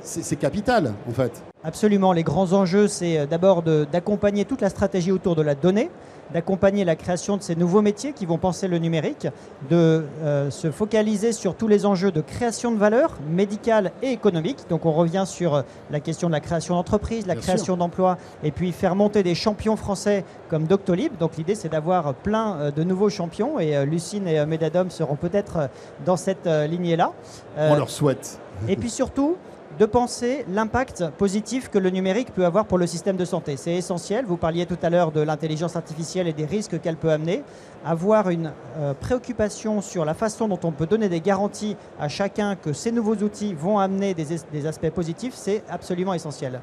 [0.03, 1.43] c'est capital en fait.
[1.63, 5.91] Absolument, les grands enjeux, c'est euh, d'abord d'accompagner toute la stratégie autour de la donnée,
[6.33, 9.27] d'accompagner la création de ces nouveaux métiers qui vont penser le numérique,
[9.71, 14.59] de euh, se focaliser sur tous les enjeux de création de valeur médicale et économique.
[14.69, 18.19] Donc on revient sur euh, la question de la création d'entreprises, la Bien création d'emplois,
[18.43, 21.17] et puis faire monter des champions français comme Doctolib.
[21.19, 25.69] Donc l'idée, c'est d'avoir plein euh, de nouveaux champions, et Lucine et Medadom seront peut-être
[26.05, 27.13] dans cette lignée-là.
[27.57, 28.39] On leur souhaite.
[28.69, 29.37] et puis surtout,
[29.79, 33.57] de penser l'impact positif que le numérique peut avoir pour le système de santé.
[33.57, 34.25] C'est essentiel.
[34.27, 37.43] Vous parliez tout à l'heure de l'intelligence artificielle et des risques qu'elle peut amener.
[37.85, 42.57] Avoir une euh, préoccupation sur la façon dont on peut donner des garanties à chacun
[42.57, 46.61] que ces nouveaux outils vont amener des, es- des aspects positifs, c'est absolument essentiel.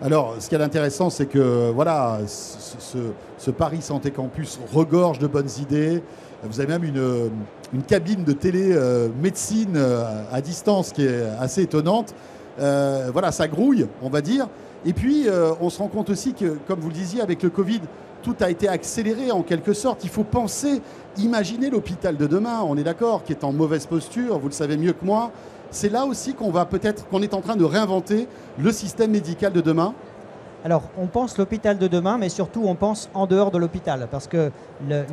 [0.00, 5.48] Alors, ce qui est intéressant, c'est que voilà, ce, Paris Santé Campus regorge de bonnes
[5.60, 6.02] idées.
[6.44, 7.30] Vous avez même une,
[7.72, 12.14] une cabine de télé euh, médecine euh, à distance qui est assez étonnante.
[12.58, 14.48] Euh, voilà, ça grouille, on va dire.
[14.84, 17.50] Et puis, euh, on se rend compte aussi que, comme vous le disiez, avec le
[17.50, 17.80] Covid,
[18.22, 20.04] tout a été accéléré en quelque sorte.
[20.04, 20.80] Il faut penser,
[21.18, 24.76] imaginer l'hôpital de demain, on est d'accord, qui est en mauvaise posture, vous le savez
[24.76, 25.30] mieux que moi.
[25.70, 28.28] C'est là aussi qu'on va peut-être, qu'on est en train de réinventer
[28.58, 29.94] le système médical de demain.
[30.66, 34.08] Alors, on pense l'hôpital de demain, mais surtout, on pense en dehors de l'hôpital.
[34.10, 34.50] Parce que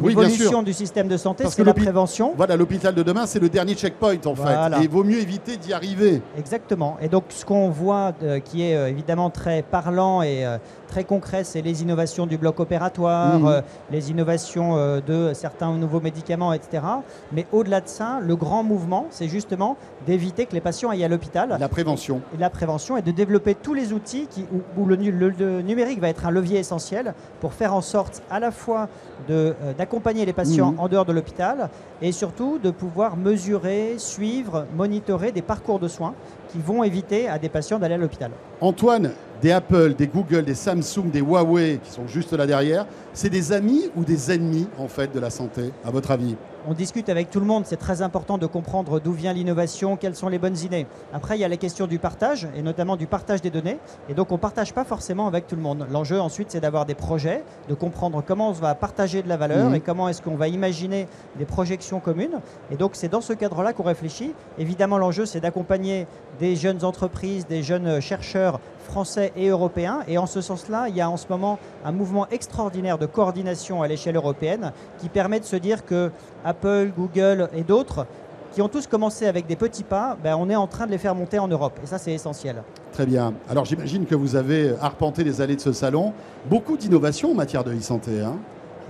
[0.01, 2.33] Oui, l'évolution du système de santé, Parce c'est que la prévention.
[2.35, 4.77] Voilà, l'hôpital de demain, c'est le dernier checkpoint en Voilà.
[4.77, 4.81] fait.
[4.81, 6.23] Et il vaut mieux éviter d'y arriver.
[6.39, 6.97] Exactement.
[6.99, 10.57] Et donc, ce qu'on voit euh, qui est euh, évidemment très parlant et euh,
[10.93, 13.47] très concret, c'est les innovations du bloc opératoire, Mhm.
[13.47, 16.83] euh, les innovations euh, de certains nouveaux médicaments, etc.
[17.31, 19.75] Mais au-delà de ça, le grand mouvement, c'est justement
[20.05, 21.57] d'éviter que les patients aillent à l'hôpital.
[21.59, 22.21] La prévention.
[22.31, 25.11] et de la prévention et de développer tous les outils qui, où, où le, nu-
[25.11, 28.87] le- le numérique va être un levier essentiel pour faire en sorte à la fois
[29.31, 30.79] euh, d'accompagner les patients Mhm.
[30.79, 31.69] en dehors de l'hôpital
[32.03, 36.13] et surtout de pouvoir mesurer, suivre, monitorer des parcours de soins
[36.53, 38.29] qui vont éviter à des patients d'aller à l'hôpital.
[38.61, 43.29] Antoine, des Apple, des Google, des Samsung, des Huawei qui sont juste là derrière, c'est
[43.29, 46.35] des amis ou des ennemis en fait de la santé, à votre avis?
[46.65, 50.15] On discute avec tout le monde, c'est très important de comprendre d'où vient l'innovation, quelles
[50.15, 50.87] sont les bonnes idées.
[51.13, 53.79] Après, il y a la question du partage, et notamment du partage des données.
[54.07, 55.85] Et donc, on ne partage pas forcément avec tout le monde.
[55.91, 59.69] L'enjeu ensuite, c'est d'avoir des projets, de comprendre comment on va partager de la valeur
[59.69, 59.75] Mhm.
[59.75, 62.39] et comment est-ce qu'on va imaginer des projections communes.
[62.71, 64.33] Et donc, c'est dans ce cadre-là qu'on réfléchit.
[64.57, 66.07] Évidemment, l'enjeu, c'est d'accompagner
[66.39, 70.01] des jeunes entreprises, des jeunes chercheurs français et européens.
[70.07, 73.81] Et en ce sens-là, il y a en ce moment un mouvement extraordinaire de coordination
[73.81, 76.11] à l'échelle européenne qui permet de se dire que
[76.45, 78.05] Apple, Google et d'autres,
[78.53, 80.99] qui ont tous commencé avec des petits pas, ben, on est en train de les
[80.99, 81.79] faire monter en Europe.
[81.83, 82.61] Et ça, c'est essentiel.
[82.91, 83.33] Très bien.
[83.49, 86.13] Alors j'imagine que vous avez arpenté les allées de ce salon.
[86.49, 88.21] Beaucoup d'innovations en matière de e-santé.
[88.21, 88.37] hein.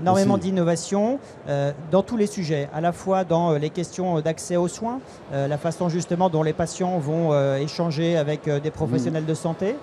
[0.01, 4.55] Énormément d'innovation euh, dans tous les sujets, à la fois dans euh, les questions d'accès
[4.57, 4.99] aux soins,
[5.31, 9.75] euh, la façon justement dont les patients vont euh, échanger avec des professionnels de santé,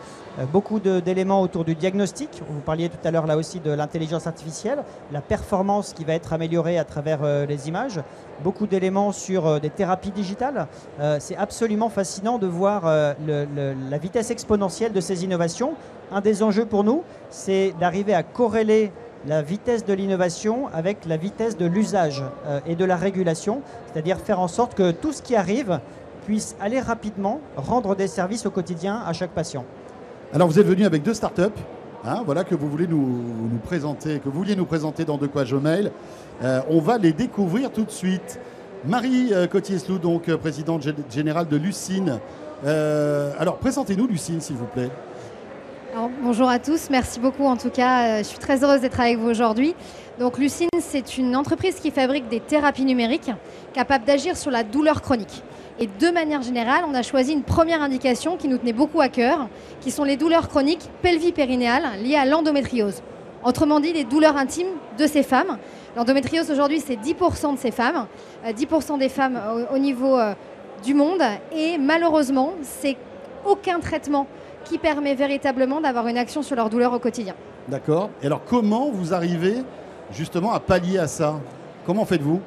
[0.53, 2.43] beaucoup d'éléments autour du diagnostic.
[2.49, 4.83] Vous parliez tout à l'heure là aussi de l'intelligence artificielle,
[5.13, 8.01] la performance qui va être améliorée à travers les images,
[8.43, 10.67] beaucoup d'éléments sur des thérapies digitales.
[11.19, 12.83] C'est absolument fascinant de voir
[13.27, 15.75] le- le- la vitesse exponentielle de ces innovations.
[16.13, 18.93] Un des enjeux pour nous, c'est d'arriver à corréler
[19.27, 23.61] la vitesse de l'innovation avec la vitesse de l'usage euh, et de la régulation,
[23.93, 25.81] c'est-à-dire faire en sorte que tout ce qui arrive
[26.27, 29.65] puisse aller rapidement, rendre des services au quotidien à chaque patient.
[30.33, 31.43] Alors vous êtes venu avec deux startups.
[32.05, 33.21] Hein, voilà que vous voulez nous,
[33.65, 35.91] présenter, que vous vouliez nous présenter dans De quoi je mail.
[36.43, 38.39] Euh, on va les découvrir tout de suite.
[38.87, 39.47] Marie euh,
[40.03, 42.19] donc euh, présidente gé- générale de Lucine.
[43.39, 44.91] Alors présentez-nous Lucine, s'il vous plaît.
[46.23, 48.03] Bonjour à tous, merci beaucoup en tout cas.
[48.05, 49.75] euh, Je suis très heureuse d'être avec vous aujourd'hui.
[50.19, 53.31] Donc Lucine, c'est une entreprise qui fabrique des thérapies numériques
[53.73, 55.43] capables d'agir sur la douleur chronique.
[55.81, 59.09] Et de manière générale, on a choisi une première indication qui nous tenait beaucoup à
[59.09, 59.49] cœur,
[59.81, 63.03] qui sont les douleurs chroniques pelvipérinéales liées à l'endométriose.
[63.45, 64.69] Autrement dit, les douleurs intimes
[64.99, 65.59] de ces femmes.
[65.97, 68.07] L'endométriose aujourd'hui, c'est 10% de ces femmes,
[68.47, 69.41] euh, 10% des femmes
[69.73, 70.35] au, au niveau euh,
[70.85, 71.23] du monde.
[71.53, 72.97] Et malheureusement, c'est
[73.47, 74.27] aucun traitement
[74.71, 77.35] qui permet véritablement d'avoir une action sur leur douleur au quotidien.
[77.67, 78.09] D'accord.
[78.23, 79.57] Et alors comment vous arrivez
[80.13, 81.41] justement à pallier à ça?
[81.85, 82.41] Comment faites-vous?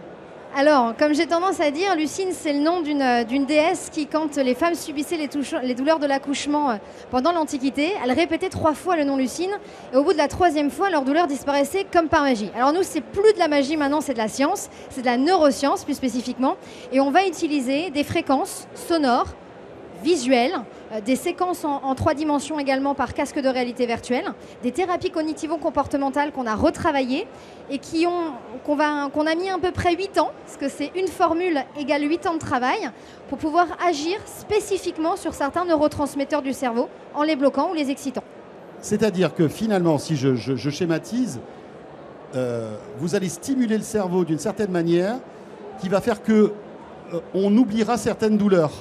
[0.55, 4.37] Alors, comme j'ai tendance à dire, Lucine, c'est le nom d'une euh, déesse qui, quand
[4.37, 6.75] les femmes subissaient les, douleurs de l'accouchement euh,
[7.09, 9.49] pendant l'Antiquité, elle répétait trois fois le nom Lucine,
[9.91, 12.51] et au bout de la troisième fois, leur douleur disparaissait comme par magie.
[12.55, 15.17] Alors nous, c'est plus de la magie maintenant, c'est de la science, c'est de la
[15.17, 16.55] neuroscience plus spécifiquement,
[16.91, 19.33] et on va utiliser des fréquences sonores,
[20.03, 20.53] visuelles,
[21.01, 24.25] des séquences en, trois dimensions également par casque de réalité virtuelle,
[24.61, 27.27] des thérapies cognitivo-comportementales qu'on a retravaillées
[27.69, 27.79] et
[28.65, 28.77] qu'on
[29.25, 32.33] a mis à peu près 8 ans, parce que c'est une formule égale 8 ans
[32.33, 32.89] de travail,
[33.29, 38.23] pour pouvoir agir spécifiquement sur certains neurotransmetteurs du cerveau en les bloquant ou les excitant.
[38.81, 41.39] C'est-à-dire que finalement, si je schématise,
[42.35, 45.17] euh, vous allez stimuler le cerveau d'une certaine manière
[45.79, 46.51] qui va faire que
[47.13, 48.71] euh, on oubliera certaines douleurs.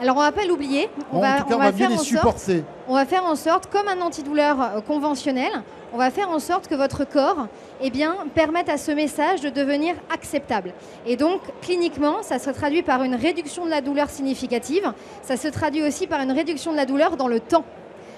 [0.00, 1.90] Alors on va pas l'oublier, on va, tout cas, on on va va bien faire
[1.90, 2.64] les en sorte supporter.
[2.86, 5.50] On va faire en sorte, comme un antidouleur euh, conventionnel,
[5.94, 7.46] on va faire en sorte que votre corps
[7.80, 10.74] eh bien, permette à ce message de devenir acceptable.
[11.06, 14.92] Et donc, cliniquement, ça se traduit par une réduction de la douleur significative.
[15.22, 17.64] Ça se traduit aussi par une réduction de la douleur dans le temps.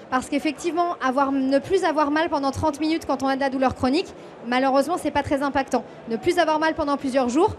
[0.09, 3.49] Parce qu'effectivement, avoir, ne plus avoir mal pendant 30 minutes quand on a de la
[3.49, 4.07] douleur chronique,
[4.47, 5.83] malheureusement, c'est pas très impactant.
[6.09, 7.55] Ne plus avoir mal pendant plusieurs jours,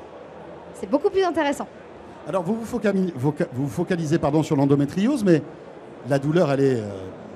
[0.75, 1.67] c'est beaucoup plus intéressant.
[2.31, 5.43] Alors vous vous, focalisez pardon, sur l'endométriose, mais
[6.09, 6.89] la douleur, elle est euh,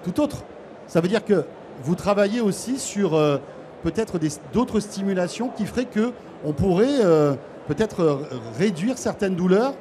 [0.04, 0.44] tout autre.
[0.86, 1.44] Ça veut dire que
[1.82, 3.38] vous travaillez aussi sur euh,
[3.82, 4.20] peut-être
[4.52, 6.12] d'autres stimulations qui feraient que
[6.44, 7.34] on pourrait euh,
[7.66, 8.20] peut-être
[8.56, 9.74] réduire certaines douleurs,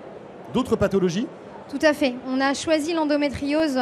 [0.52, 1.28] d'autres pathologies?
[1.70, 2.16] Tout à fait.
[2.28, 3.82] On a choisi l'endométriose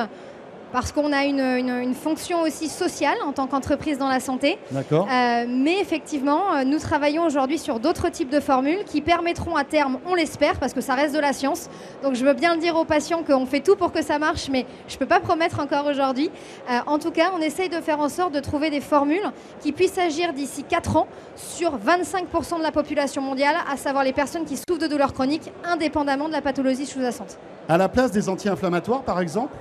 [0.71, 4.57] parce qu'on a une, une- une fonction aussi sociale en tant qu'entreprise dans la santé.
[4.71, 5.07] D'accord.
[5.11, 9.63] Euh, mais effectivement, euh, nous travaillons aujourd'hui sur d'autres types de formules qui permettront à
[9.63, 11.69] terme, on l'espère, parce que ça reste de la science.
[12.03, 14.49] Donc je veux bien le dire aux patients qu'on fait tout pour que ça marche,
[14.49, 16.29] mais je ne peux pas promettre encore aujourd'hui.
[16.69, 19.29] Euh, en tout cas, on essaye de faire en sorte de trouver des formules
[19.61, 24.13] qui puissent agir d'ici 4 ans sur 25% de la population mondiale, à savoir les
[24.13, 27.37] personnes qui souffrent de douleurs chroniques, indépendamment de la pathologie sous-jacente.
[27.69, 29.55] À la place des anti-inflammatoires, par exemple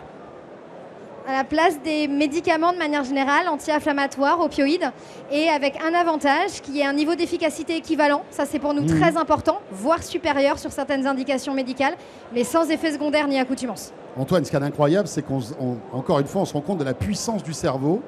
[1.30, 4.90] à la place des médicaments de manière générale, anti-inflammatoires, opioïdes,
[5.30, 8.22] et avec un avantage qui est un niveau d'efficacité équivalent.
[8.30, 8.98] Ça, c'est pour nous Mhm.
[9.00, 11.94] très important, voire supérieur sur certaines indications médicales,
[12.34, 13.92] mais sans effet secondaire ni accoutumance.
[14.18, 16.94] Antoine, ce qui est incroyable, c'est qu'encore une fois, on se rend compte de la
[16.94, 18.02] puissance du cerveau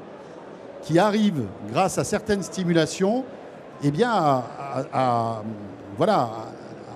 [0.82, 3.24] qui arrive, grâce à certaines stimulations,
[3.84, 5.42] eh bien, à, à- à-
[5.96, 6.28] voilà,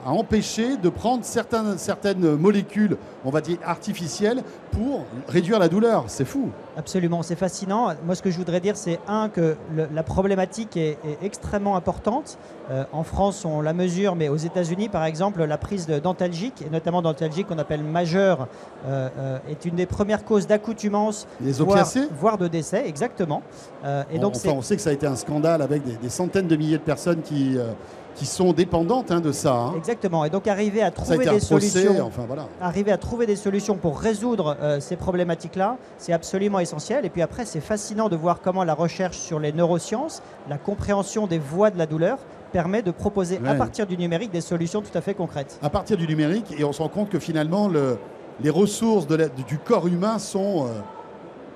[0.06, 6.04] à empêcher de prendre certaines, certaines molécules, on va dire artificielles, pour réduire la douleur.
[6.06, 6.50] C'est fou.
[6.76, 7.88] Absolument, c'est fascinant.
[8.04, 11.74] Moi, ce que je voudrais dire, c'est un, que le- la problématique est, est extrêmement
[11.76, 12.38] importante.
[12.70, 16.62] Euh, en France, on la mesure, mais aux États-Unis, par exemple, la prise de dentalgique,
[16.64, 18.46] et notamment dentalgique qu'on appelle majeure,
[18.86, 21.84] euh, euh, est une des premières causes d'accoutumance, voire,
[22.20, 23.42] voire de décès, exactement.
[23.84, 25.96] Euh, et on, donc, enfin, on sait que ça a été un scandale avec des,
[25.96, 27.72] des centaines de milliers de personnes qui, euh,
[28.16, 29.52] qui sont dépendantes hein, de ça.
[29.54, 29.74] hein.
[29.76, 30.24] exactement.
[30.24, 32.06] Et donc, arriver à Ça a trouver été un des procès, solutions.
[32.06, 32.48] enfin voilà.
[32.60, 37.04] arriver à trouver des solutions pour résoudre euh, ces problématiques-là, c'est absolument essentiel.
[37.04, 41.26] Et puis après, c'est fascinant de voir comment la recherche sur les neurosciences, la compréhension
[41.26, 42.18] des voies de la douleur,
[42.52, 45.58] permet de proposer à partir du numérique des solutions tout à fait concrètes.
[45.62, 47.98] à partir du numérique et on se rend compte que finalement le-
[48.40, 50.68] les ressources de la- du corps humain sont euh,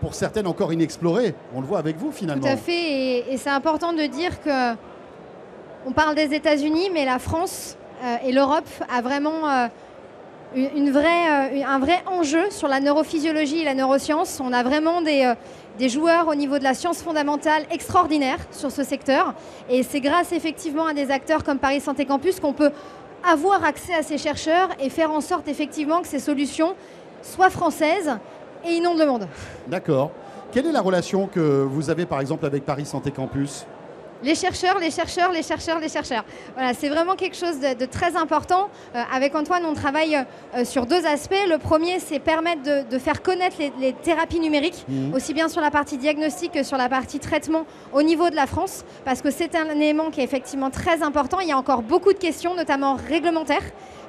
[0.01, 1.35] pour certaines encore inexplorées.
[1.55, 2.43] On le voit avec vous finalement.
[2.43, 4.75] Tout à fait, et, et c'est important de dire que
[5.87, 9.67] on parle des États-Unis, mais la France euh, et l'Europe a vraiment euh,
[10.57, 14.41] euh, un vrai enjeu sur la neurophysiologie et la neuroscience.
[14.45, 15.33] On a vraiment des,
[15.79, 19.35] des joueurs au niveau de la science fondamentale extraordinaires sur ce secteur,
[19.69, 22.73] et c'est grâce effectivement à des acteurs comme Paris Santé Campus qu'on peut
[23.29, 26.75] avoir accès à ces chercheurs et faire en sorte effectivement que ces solutions
[27.23, 28.19] soient françaises
[28.65, 29.29] et inondent le monde.
[29.69, 30.11] D'accord.
[30.53, 33.67] Quelle est la relation que vous avez par exemple avec Paris Santé Campus?
[34.23, 36.25] Les chercheurs, les chercheurs, les chercheurs, les chercheurs.
[36.55, 38.69] Voilà, c'est vraiment quelque chose de, de très important.
[38.95, 40.17] Euh, avec Antoine, on travaille
[40.55, 41.35] euh, sur deux aspects.
[41.49, 45.15] Le premier, c'est permettre de, de faire connaître les, les thérapies numériques, Mhm.
[45.15, 48.47] aussi bien sur la partie diagnostic que sur la partie traitement au niveau de la
[48.47, 51.41] France, parce que c'est un élément qui est effectivement très important.
[51.41, 53.63] Il y a encore beaucoup de questions, notamment réglementaires.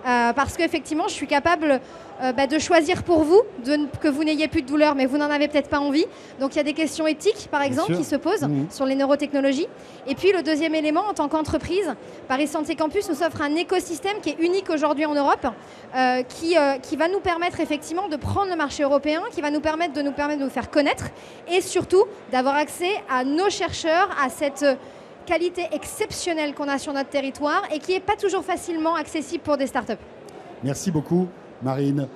[0.06, 1.80] Euh, parce qu'effectivement, je suis capable
[2.24, 5.18] euh, bah, de choisir pour vous de que vous n'ayez plus de douleur, mais vous
[5.18, 6.06] n'en avez peut-être pas envie.
[6.40, 8.68] Donc il y a des questions éthiques, par exemple, qui se posent Mhm.
[8.70, 9.68] sur les neurotechnologies.
[10.08, 11.94] Et puis le deuxième élément, en tant qu'entreprise,
[12.28, 15.48] Paris Santé Campus nous offre un écosystème qui est unique aujourd'hui en Europe,
[15.96, 19.50] euh, qui, euh, qui va nous permettre effectivement de prendre le marché européen, qui va
[19.52, 21.06] nous permettre de nous permettre de nous faire connaître
[21.52, 24.66] et surtout d'avoir accès à nos chercheurs, à cette
[25.26, 29.58] qualité exceptionnelle qu'on a sur notre territoire et qui n'est pas toujours facilement accessible pour
[29.58, 29.94] des startups.
[30.64, 31.28] Merci beaucoup
[31.64, 32.08] Marine.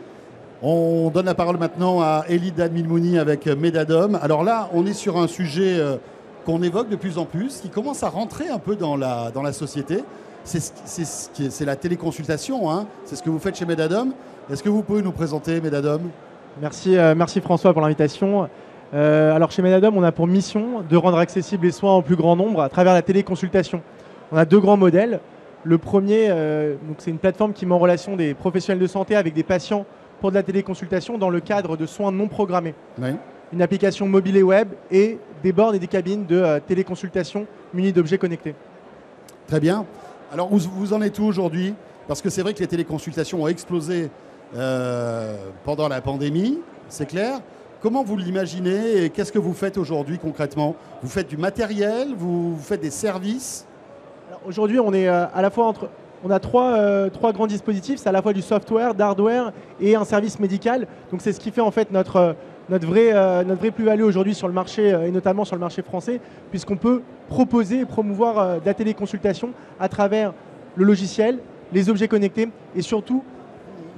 [0.61, 4.15] On donne la parole maintenant à Elie Dadmilmouni avec Medadom.
[4.21, 5.97] Alors là, on est sur un sujet euh,
[6.45, 9.41] qu'on évoque de plus en plus, qui commence à rentrer un peu dans la, dans
[9.41, 10.03] la société.
[10.43, 12.87] Ce c'est la téléconsultation, hein.
[13.03, 14.11] c'est ce que vous faites chez Medadom.
[14.49, 16.01] Est-ce que vous pouvez nous présenter Medadom?
[16.61, 18.47] Merci, euh, merci François pour l'invitation.
[18.93, 22.15] Euh, alors chez Menadom, on a pour mission de rendre accessibles les soins au plus
[22.15, 23.81] grand nombre à travers la téléconsultation.
[24.31, 25.19] On a deux grands modèles.
[25.63, 29.33] Le premier, euh, c'est une plateforme qui met en relation des professionnels de santé avec
[29.33, 29.85] des patients
[30.21, 32.75] pour de la téléconsultation dans le cadre de soins non programmés.
[33.01, 33.09] Oui.
[33.51, 37.93] Une application mobile et web et des bornes et des cabines de euh, téléconsultation munies
[37.93, 38.55] d'objets connectés.
[39.47, 39.85] Très bien.
[40.31, 41.73] Alors, où vous en êtes où aujourd'hui?
[42.07, 44.09] Parce que c'est vrai que les téléconsultations ont explosé
[45.63, 47.41] pendant la pandémie, c'est clair.
[47.85, 50.75] Comment vous l'imaginez et qu'est-ce que vous faites aujourd'hui concrètement?
[51.03, 53.67] Vous faites du matériel Vous, faites des services?
[54.47, 55.89] Aujourd'hui, on est euh, à la fois entre.
[56.23, 59.95] On a trois, euh, trois grands dispositifs, c'est à la fois du software, d'hardware et
[59.95, 60.87] un service médical.
[61.11, 62.33] Donc c'est ce qui fait en fait notre, euh,
[62.69, 66.19] notre vraie, plus-value aujourd'hui sur le marché et notamment sur le marché français,
[66.49, 70.33] puisqu'on peut proposer et promouvoir de la téléconsultation à travers
[70.75, 71.37] le logiciel,
[71.71, 73.23] les objets connectés et surtout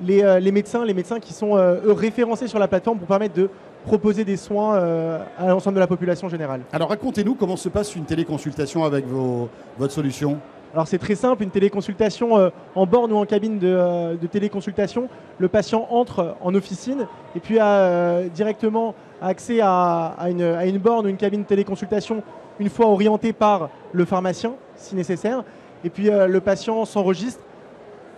[0.04, 1.54] les, les médecins, les médecins qui sont
[1.86, 3.50] référencés sur la plateforme pour permettre de
[3.88, 6.62] proposer des soins euh, à l'ensemble de la population générale.
[6.74, 10.40] Alors, racontez-nous comment se passe une téléconsultation avec vos, votre solution
[10.74, 14.28] Alors c'est très simple, une téléconsultation euh, en borne ou en cabine de, euh, de
[14.28, 15.08] téléconsultation.
[15.40, 20.80] Le patient entre en officine et puis a directement accès à, à une, à une
[20.80, 22.24] borne ou une cabine de téléconsultation
[22.60, 25.46] une fois orienté par le pharmacien, si nécessaire.
[25.86, 27.42] Et puis le patient s'enregistre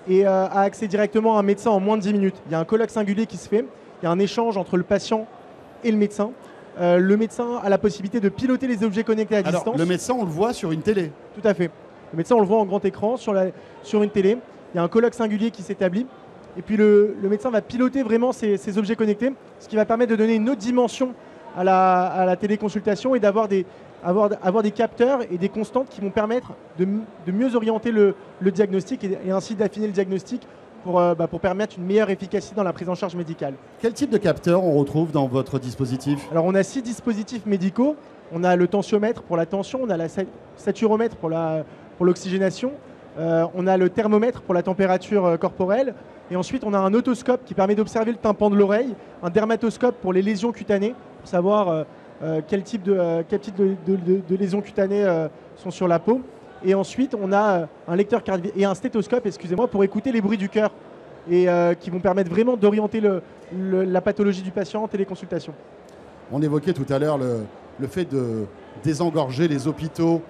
[0.08, 2.36] et a accès directement à un médecin en moins de 10 minutes.
[2.48, 3.66] Il y a un colloque singulier qui se fait,
[4.02, 5.28] il y a un échange entre le patient
[5.84, 6.32] et le médecin.
[6.80, 9.78] Euh, le médecin a la possibilité de piloter les objets connectés à Alors, distance.
[9.78, 11.12] le médecin, on le voit sur une télé.
[11.40, 11.70] Tout à fait.
[12.14, 13.48] Le médecin, on le voit en grand écran sur, la-
[13.84, 14.38] sur une télé.
[14.74, 16.06] Il y a un colloque singulier qui s'établit.
[16.58, 19.86] Et puis le, le médecin va piloter vraiment ces, ces objets connectés, ce qui va
[19.86, 21.14] permettre de donner une autre dimension
[21.58, 23.66] à la, à la téléconsultation et d'avoir des,
[24.04, 26.86] avoir, avoir des capteurs et des constantes qui vont permettre de,
[27.26, 30.48] de mieux orienter le, le diagnostic et, et ainsi d'affiner le diagnostic
[30.84, 33.54] pour, euh, bah, pour permettre une meilleure efficacité dans la prise en charge médicale.
[33.82, 36.28] Quel type de capteur on retrouve dans votre dispositif?
[36.32, 37.96] Alors on a six dispositifs médicaux.
[38.32, 40.22] On a le tensiomètre pour la tension, on a la sa-
[40.56, 41.32] saturomètre pour
[42.06, 42.74] l'oxygénation,
[43.18, 45.96] euh, on a le thermomètre pour la température euh, corporelle,
[46.30, 49.96] et ensuite on a un otoscope qui permet d'observer le tympan de l'oreille, un dermatoscope
[49.96, 51.86] pour les lésions cutanées, pour savoir
[52.22, 55.08] euh, quel type de, quel type de, de- de- de lésions cutanées
[55.56, 56.22] sont sur la peau.
[56.64, 58.22] Et ensuite on a euh, un lecteur
[58.56, 60.72] et un stéthoscope, excusez-moi, pour écouter les bruits du cœur
[61.30, 63.02] et euh, qui vont permettre vraiment d'orienter
[63.52, 65.54] la pathologie du patient en téléconsultation.
[66.32, 68.46] On évoquait tout à l'heure le, fait de
[68.84, 70.22] désengorger les hôpitaux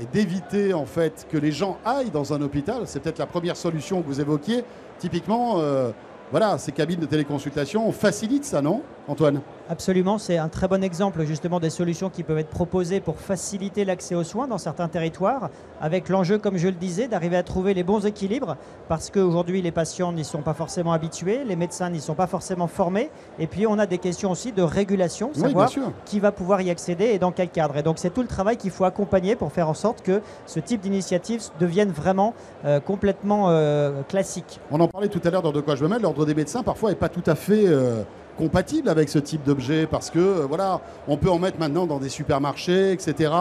[0.00, 2.82] et d'éviter en fait que les gens aillent dans un hôpital.
[2.84, 4.64] C'est peut-être la première solution que vous évoquiez.
[4.98, 5.90] Typiquement, euh,
[6.30, 9.40] voilà, ces cabines de téléconsultation, on facilite ça, non, Antoine?
[9.70, 13.84] Absolument, c'est un très bon exemple justement des solutions qui peuvent être proposées pour faciliter
[13.84, 17.74] l'accès aux soins dans certains territoires, avec l'enjeu, comme je le disais, d'arriver à trouver
[17.74, 18.56] les bons équilibres,
[18.88, 22.66] parce qu'aujourd'hui les patients n'y sont pas forcément habitués, les médecins n'y sont pas forcément
[22.66, 25.70] formés, et puis on a des questions aussi de régulation, savoir
[26.06, 27.76] qui va pouvoir y accéder et dans quel cadre.
[27.76, 30.60] Et donc c'est tout le travail qu'il faut accompagner pour faire en sorte que ce
[30.60, 32.32] type d'initiative devienne vraiment
[32.64, 34.60] euh, complètement euh, classique.
[34.70, 36.00] On en parlait tout à l'heure dans De quoi je me mêle.
[36.00, 38.02] L'ordre des médecins parfois n'est pas tout à fait euh,
[38.38, 41.98] compatible avec ce type d'objet parce que euh, voilà, on peut en mettre maintenant dans
[41.98, 43.32] des supermarchés, etc.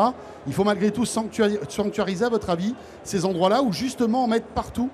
[0.48, 2.74] Il faut malgré tout sanctuari- sanctuariser, à votre avis,
[3.04, 4.90] ces endroits-là ou justement en mettre partout.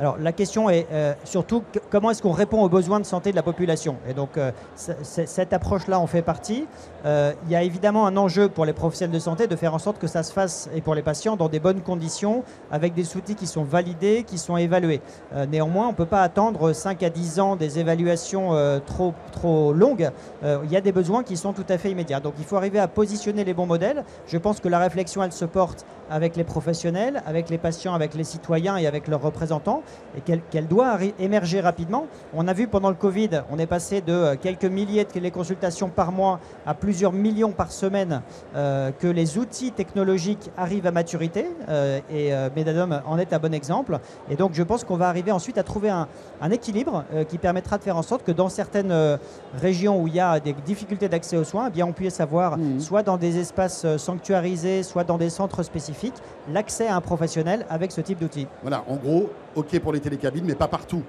[0.00, 3.36] Alors la question est euh, surtout comment est-ce qu'on répond aux besoins de santé de
[3.36, 3.96] la population?
[4.08, 6.66] Et donc euh, cette approche-là en fait partie.
[7.04, 9.80] Euh, il y a évidemment un enjeu pour les professionnels de santé de faire en
[9.80, 13.16] sorte que ça se fasse et pour les patients dans des bonnes conditions, avec des
[13.16, 15.00] outils qui sont validés, qui sont évalués.
[15.48, 20.10] Néanmoins, on ne peut pas attendre 5 à 10 ans des évaluations trop, trop longues.
[20.42, 22.20] Il y a des besoins qui sont tout à fait immédiats.
[22.20, 24.04] Donc il faut arriver à positionner les bons modèles.
[24.26, 28.14] Je pense que la réflexion, elle se porte avec les professionnels, avec les patients, avec
[28.14, 29.82] les citoyens et avec leurs représentants,
[30.16, 32.06] et qu'elle doit émerger rapidement.
[32.34, 35.88] On a vu pendant le Covid, on est passé de euh, quelques milliers de téléconsultations
[35.88, 38.22] par mois à plusieurs millions par semaine,
[38.56, 43.38] euh, que les outils technologiques arrivent à maturité, euh, et euh, Medadom en est un
[43.38, 43.98] bon exemple.
[44.30, 46.08] Et donc je pense qu'on va arriver ensuite à trouver un,
[46.40, 49.18] un équilibre qui permettra de faire en sorte que dans certaines
[49.54, 52.56] régions où il y a des difficultés d'accès aux soins, eh bien on puisse avoir,
[52.78, 56.14] soit dans des espaces sanctuarisés, soit dans des centres spécifiques,
[56.52, 58.46] l'accès à un professionnel avec ce type d'outils.
[58.62, 61.02] Voilà, en gros, ok pour les télécabines, mais pas partout.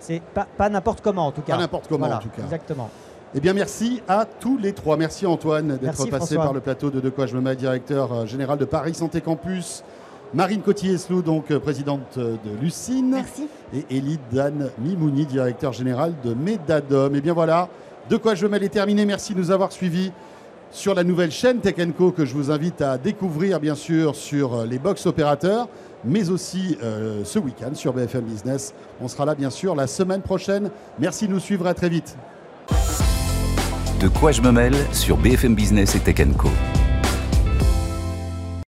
[0.00, 1.54] C'est pas, pas n'importe comment en tout cas.
[1.54, 2.42] Pas n'importe comment, Voilà, en tout cas.
[2.42, 2.90] Exactement.
[3.34, 4.98] Eh bien, merci à tous les trois.
[4.98, 6.42] Merci Antoine d'être passé François.
[6.42, 9.22] par le plateau de De quoi je me mets, directeur euh, général de Paris Santé
[9.22, 9.82] Campus.
[10.34, 13.10] Marine Cotillier-Slou, donc euh, présidente euh, de Lucine.
[13.10, 13.48] Merci.
[13.74, 17.14] Et Elie Dan Mimouni, directeur général de Medadom.
[17.14, 17.68] Et bien voilà,
[18.10, 19.06] De quoi je me mets est terminé.
[19.06, 20.12] Merci de nous avoir suivis
[20.72, 24.54] sur la nouvelle chaîne Tech Co que je vous invite à découvrir, bien sûr, sur
[24.54, 25.68] euh, les box opérateurs,
[26.04, 28.74] mais aussi euh, ce week-end sur BFM Business.
[29.00, 30.70] On sera là, bien sûr, la semaine prochaine.
[30.98, 31.66] Merci de nous suivre.
[31.66, 32.16] À très vite.
[34.00, 36.48] De quoi je me mêle sur BFM Business et Tech Co.